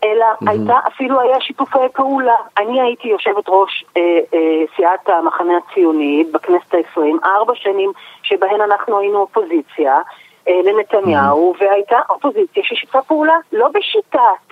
אלא 0.03 0.25
mm-hmm. 0.25 0.49
הייתה, 0.49 0.79
אפילו 0.87 1.21
היה 1.21 1.41
שיתופי 1.41 1.79
פעולה. 1.93 2.35
אני 2.57 2.81
הייתי 2.81 3.07
יושבת 3.07 3.43
ראש 3.47 3.85
אה, 3.97 4.01
אה, 4.33 4.39
סיעת 4.75 5.09
המחנה 5.09 5.53
הציוני 5.57 6.23
בכנסת 6.31 6.73
העשרים, 6.73 7.19
ארבע 7.25 7.53
שנים 7.55 7.91
שבהן 8.23 8.61
אנחנו 8.61 8.99
היינו 8.99 9.17
אופוזיציה 9.17 9.99
לנתניהו, 10.47 11.53
mm-hmm. 11.53 11.63
והייתה 11.63 11.99
אופוזיציה 12.09 12.63
ששיתפה 12.63 13.01
פעולה, 13.01 13.37
לא 13.53 13.67
בשיטת 13.73 14.47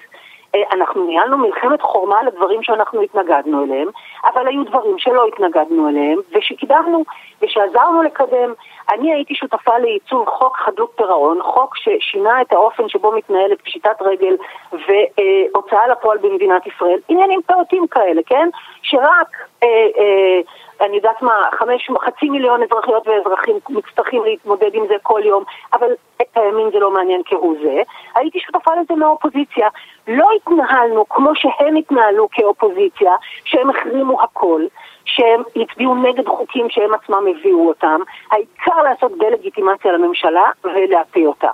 אה, 0.55 0.61
אנחנו 0.71 1.05
ניהלנו 1.05 1.37
מלחמת 1.37 1.81
חורמה 1.81 2.19
על 2.19 2.27
הדברים 2.27 2.63
שאנחנו 2.63 3.01
התנגדנו 3.01 3.63
אליהם, 3.63 3.87
אבל 4.25 4.47
היו 4.47 4.63
דברים 4.63 4.97
שלא 4.97 5.27
התנגדנו 5.27 5.89
אליהם, 5.89 6.19
ושקידמנו, 6.35 7.03
ושעזרנו 7.41 8.03
לקדם. 8.03 8.53
אני 8.93 9.13
הייתי 9.13 9.35
שותפה 9.35 9.77
לייצוב 9.77 10.29
חוק 10.29 10.57
חדלות 10.57 10.91
פירעון, 10.95 11.41
חוק 11.43 11.75
ששינה 11.77 12.41
את 12.41 12.53
האופן 12.53 12.89
שבו 12.89 13.11
מתנהלת 13.11 13.61
פשיטת 13.61 14.01
רגל 14.01 14.35
והוצאה 14.71 15.87
לפועל 15.87 16.17
במדינת 16.17 16.67
ישראל. 16.67 16.99
עניינים 17.07 17.41
פעוטים 17.45 17.87
כאלה, 17.87 18.21
כן? 18.25 18.49
שרק... 18.81 19.27
אה, 19.63 19.67
אה, 19.97 20.41
אני 20.81 20.95
יודעת 20.95 21.21
מה, 21.21 21.49
חמש, 21.51 21.89
חצי 22.05 22.29
מיליון 22.29 22.63
אזרחיות 22.63 23.07
ואזרחים 23.07 23.55
מצטרכים 23.69 24.23
להתמודד 24.23 24.69
עם 24.73 24.87
זה 24.87 24.93
כל 25.03 25.21
יום, 25.23 25.43
אבל 25.73 25.87
את 26.21 26.37
הימין 26.37 26.69
זה 26.71 26.79
לא 26.79 26.91
מעניין 26.91 27.21
כהוא 27.25 27.55
זה. 27.63 27.81
הייתי 28.15 28.39
שותפה 28.39 28.71
לזה 28.75 28.95
מהאופוזיציה. 28.95 29.67
לא 30.07 30.29
התנהלנו 30.35 31.09
כמו 31.09 31.31
שהם 31.35 31.75
התנהלו 31.75 32.27
כאופוזיציה, 32.31 33.11
שהם 33.43 33.69
החרימו 33.69 34.21
הכל, 34.21 34.61
שהם 35.05 35.43
הצביעו 35.55 35.95
נגד 35.95 36.27
חוקים 36.27 36.69
שהם 36.69 36.93
עצמם 36.93 37.25
הביאו 37.27 37.67
אותם. 37.67 38.01
העיקר 38.31 38.81
לעשות 38.83 39.11
דה-לגיטימציה 39.17 39.91
לממשלה 39.91 40.49
ולהפיל 40.63 41.27
אותה. 41.27 41.49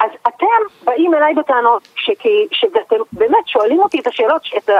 אז 0.00 0.10
אתם 0.28 0.84
באים 0.84 1.14
אליי 1.14 1.34
בטענות 1.34 1.88
שאתם 2.50 2.96
באמת 3.12 3.48
שואלים 3.48 3.80
אותי 3.80 4.00
את 4.00 4.06
השאלות, 4.06 4.42
את 4.56 4.70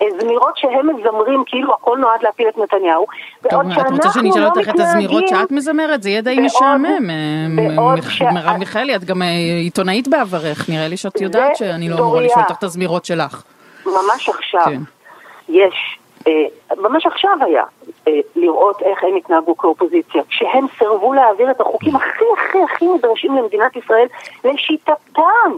הזמירות 0.00 0.56
שהם 0.56 0.96
מזמרים 0.96 1.42
כאילו 1.46 1.74
הכל 1.74 1.98
נועד 1.98 2.22
להפיל 2.22 2.48
את 2.48 2.58
נתניהו, 2.58 3.06
לא 3.52 3.58
מתנהגים... 3.58 3.86
את 3.86 3.90
רוצה 3.90 4.10
שאני 4.10 4.30
אשאל 4.30 4.44
אותך 4.44 4.68
את 4.68 4.80
הזמירות 4.80 5.28
שאת 5.28 5.50
מזמרת? 5.50 6.02
זה 6.02 6.10
יהיה 6.10 6.20
די 6.20 6.40
משעמם. 6.40 7.10
אה, 7.10 8.32
מרב 8.32 8.56
מיכאלי, 8.58 8.96
את 8.96 9.04
גם 9.04 9.22
אה, 9.22 9.28
עיתונאית 9.62 10.08
בעברך, 10.08 10.68
נראה 10.70 10.88
לי 10.88 10.96
שאת 10.96 11.20
יודעת 11.20 11.56
שאני 11.56 11.88
לא 11.88 11.98
אמורה 11.98 12.20
לשאול 12.20 12.44
אותך 12.48 12.58
את 12.58 12.64
הזמירות 12.64 13.04
שלך. 13.04 13.42
ממש 13.86 14.28
עכשיו 14.28 14.64
כן. 14.64 14.80
יש 15.48 15.98
אה, 16.26 16.76
ממש 16.76 17.06
עכשיו 17.06 17.36
היה 17.40 17.64
אה, 18.08 18.12
לראות 18.36 18.82
איך 18.82 19.04
הם 19.04 19.16
התנהגו 19.16 19.56
כאופוזיציה, 19.56 20.22
כשהם 20.28 20.66
סירבו 20.78 21.14
להעביר 21.14 21.50
את 21.50 21.60
החוקים 21.60 21.96
הכי 21.96 22.24
הכי 22.38 22.58
הכי 22.62 22.86
נדרשים 22.88 23.36
למדינת 23.36 23.76
ישראל 23.76 24.06
לשיטתם, 24.44 25.52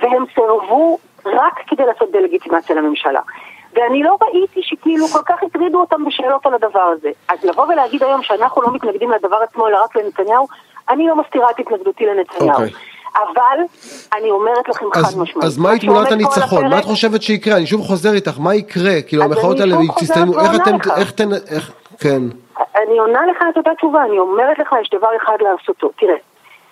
והם 0.00 0.24
סירבו 0.34 0.98
רק 1.24 1.60
כדי 1.66 1.86
לעשות 1.86 2.10
דה-לגיטימציה 2.12 2.76
לממשלה. 2.76 3.20
ואני 3.74 4.02
לא 4.02 4.16
ראיתי 4.22 4.60
שכאילו 4.62 5.06
כל 5.06 5.22
כך 5.26 5.42
הטרידו 5.42 5.80
אותם 5.80 6.04
בשאלות 6.04 6.46
על 6.46 6.54
הדבר 6.54 6.80
הזה. 6.80 7.10
אז 7.28 7.44
לבוא 7.44 7.66
ולהגיד 7.66 8.02
היום 8.02 8.22
שאנחנו 8.22 8.62
לא 8.62 8.72
מתנגדים 8.72 9.10
לדבר 9.10 9.36
עצמו 9.36 9.68
אלא 9.68 9.84
רק 9.84 9.96
לנתניהו, 9.96 10.46
אני 10.90 11.06
לא 11.06 11.16
מסתירה 11.16 11.50
את 11.50 11.58
התנגדותי 11.58 12.06
לנתניהו. 12.06 12.58
Okay. 12.58 12.62
אוקיי. 12.62 12.72
אבל 13.14 13.58
אני 14.18 14.30
אומרת 14.30 14.68
לכם 14.68 14.86
חד 14.94 15.18
משמעית. 15.18 15.44
אז 15.44 15.58
מהי 15.58 15.78
תמונת 15.78 16.12
הניצחון? 16.12 16.68
מה 16.68 16.78
את 16.78 16.84
חושבת 16.84 17.22
שיקרה? 17.22 17.56
אני 17.56 17.66
שוב 17.66 17.80
חוזר 17.80 18.12
איתך, 18.12 18.38
מה 18.38 18.54
יקרה? 18.54 19.02
כאילו 19.06 19.22
המחאות 19.22 19.60
האלה 19.60 19.76
יסתיימו, 20.02 20.40
איך 20.40 20.50
אתם, 20.62 20.76
איך 20.96 21.10
אתם, 21.10 21.28
איך, 21.50 21.72
כן. 22.00 22.22
אני 22.76 22.98
עונה 22.98 23.26
לך 23.26 23.44
את 23.52 23.56
אותה 23.56 23.70
תשובה, 23.74 24.04
אני 24.04 24.18
אומרת 24.18 24.58
לך, 24.58 24.74
יש 24.82 24.90
דבר 24.94 25.08
אחד 25.22 25.36
לעשותו. 25.40 25.90
תראה, 25.98 26.16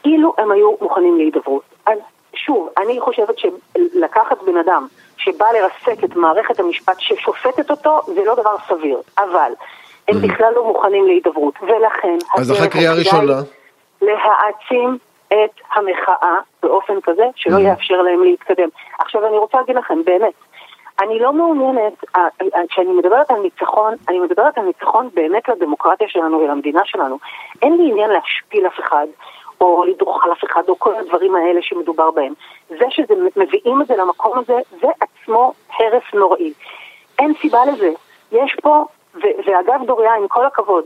אילו 0.05 0.35
הם 0.39 0.51
היו 0.51 0.71
מוכנים 0.81 1.17
להידברות, 1.17 1.63
אז 1.87 1.99
שוב, 2.35 2.69
אני 2.79 3.01
חושבת 3.01 3.39
שלקחת 3.39 4.43
בן 4.47 4.57
אדם 4.57 4.87
שבא 5.17 5.47
לרסק 5.53 6.05
את 6.05 6.17
מערכת 6.17 6.61
המשפט 6.61 7.01
ששופטת 7.01 7.71
אותו, 7.71 8.01
זה 8.07 8.25
לא 8.25 8.35
דבר 8.35 8.57
סביר. 8.69 9.01
אבל 9.19 9.53
הם 10.09 10.17
בכלל 10.21 10.53
לא 10.55 10.67
מוכנים 10.67 11.07
להידברות, 11.07 11.55
ולכן... 11.63 12.19
אז 12.37 12.53
אחרי 12.53 12.69
קריאה 12.69 12.95
ראשונה? 12.95 13.33
להעצים 14.03 14.99
את 15.29 15.61
המחאה 15.75 16.37
באופן 16.63 17.01
כזה 17.03 17.25
שלא 17.37 17.59
יאפשר 17.59 18.03
להם 18.03 18.25
להתקדם. 18.25 18.69
עכשיו 18.99 19.27
אני 19.27 19.39
רוצה 19.39 19.59
להגיד 19.59 19.77
לכם, 19.77 20.05
באמת, 20.05 20.33
אני 21.01 21.19
לא 21.19 21.33
מעוניינת, 21.33 22.05
כשאני 22.69 22.93
מדברת 22.93 23.31
על 23.31 23.41
ניצחון, 23.41 23.95
אני 24.09 24.19
מדברת 24.19 24.59
על 24.59 24.65
ניצחון 24.65 25.09
באמת 25.15 25.49
לדמוקרטיה 25.49 26.09
שלנו 26.09 26.39
ולמדינה 26.39 26.81
שלנו. 26.85 27.19
אין 27.63 27.77
לי 27.77 27.91
עניין 27.91 28.11
להשפיל 28.11 28.67
אף 28.67 28.81
אחד, 28.81 29.07
או 29.61 29.85
לדרוך 29.85 30.25
על 30.25 30.33
אף 30.33 30.45
אחד, 30.45 30.62
או 30.69 30.79
כל 30.79 30.95
הדברים 30.95 31.37
האלה 31.37 31.62
שמדובר 31.62 32.11
בהם. 32.11 32.33
זה 32.69 32.85
שמביאים 32.90 33.83
את 33.83 33.87
זה 33.87 33.97
למקום 33.97 34.38
הזה, 34.38 34.59
זה 34.81 34.88
עצמו 35.01 35.53
הרס 35.79 36.03
נוראי. 36.14 36.53
אין 37.19 37.35
סיבה 37.40 37.64
לזה. 37.64 37.90
יש 38.33 38.57
פה, 38.62 38.85
ואגב 39.14 39.87
דוריה, 39.87 40.14
עם 40.14 40.29
כל 40.29 40.47
הכבוד, 40.47 40.85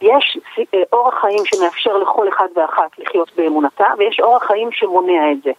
יש 0.00 0.38
אה, 0.74 0.82
אורח 0.92 1.14
חיים 1.20 1.44
שמאפשר 1.44 1.96
לכל 1.96 2.28
אחד 2.28 2.48
ואחת 2.56 2.98
לחיות 2.98 3.30
באמונתה, 3.36 3.86
ויש 3.98 4.20
אורח 4.20 4.44
חיים 4.44 4.72
שמונע 4.72 5.32
את 5.32 5.42
זה. 5.42 5.52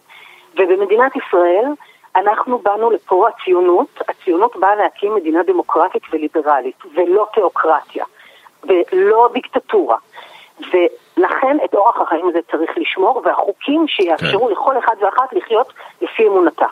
ובמדינת 0.54 1.12
ישראל 1.16 1.64
אנחנו 2.16 2.58
באנו 2.58 2.90
לפה 2.90 3.28
הציונות, 3.28 4.00
הציונות 4.08 4.56
באה 4.56 4.74
להקים 4.74 5.14
מדינה 5.14 5.42
דמוקרטית 5.42 6.02
וליברלית, 6.12 6.76
ולא 6.94 7.26
תיאוקרטיה, 7.34 8.04
ולא 8.64 9.28
דיקטטורה. 9.32 9.96
ולכן 11.16 11.56
את 11.64 11.74
אורח 11.74 12.00
החיים 12.00 12.28
הזה 12.28 12.38
צריך 12.50 12.70
לשמור, 12.76 13.22
והחוקים 13.24 13.84
שיאפשרו 13.88 14.46
כן. 14.46 14.52
לכל 14.52 14.78
אחד 14.78 14.94
ואחת 15.00 15.32
לחיות 15.32 15.72
לפי 16.02 16.22
אמונתה. 16.26 16.66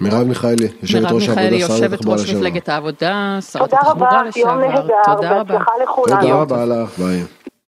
מרב 0.00 0.26
מיכאלי, 0.28 0.68
יושבת 0.82 1.12
ראש 1.12 1.28
העבודה, 1.28 1.56
יושבת 1.56 2.06
ראש 2.06 2.34
מפלגת 2.34 2.68
העבודה, 2.68 3.38
שרת 3.40 3.72
התחבורה 3.72 4.22
לשעבר. 4.22 4.52
תודה 4.52 4.60
רבה, 4.60 4.64
יום 4.64 5.20
נהדר, 5.20 5.44
בהצלחה 5.44 5.72
לכולנו. 5.82 6.20
תודה 6.20 6.34
רבה 6.34 6.64
לך, 6.64 6.98
ביי. 6.98 7.22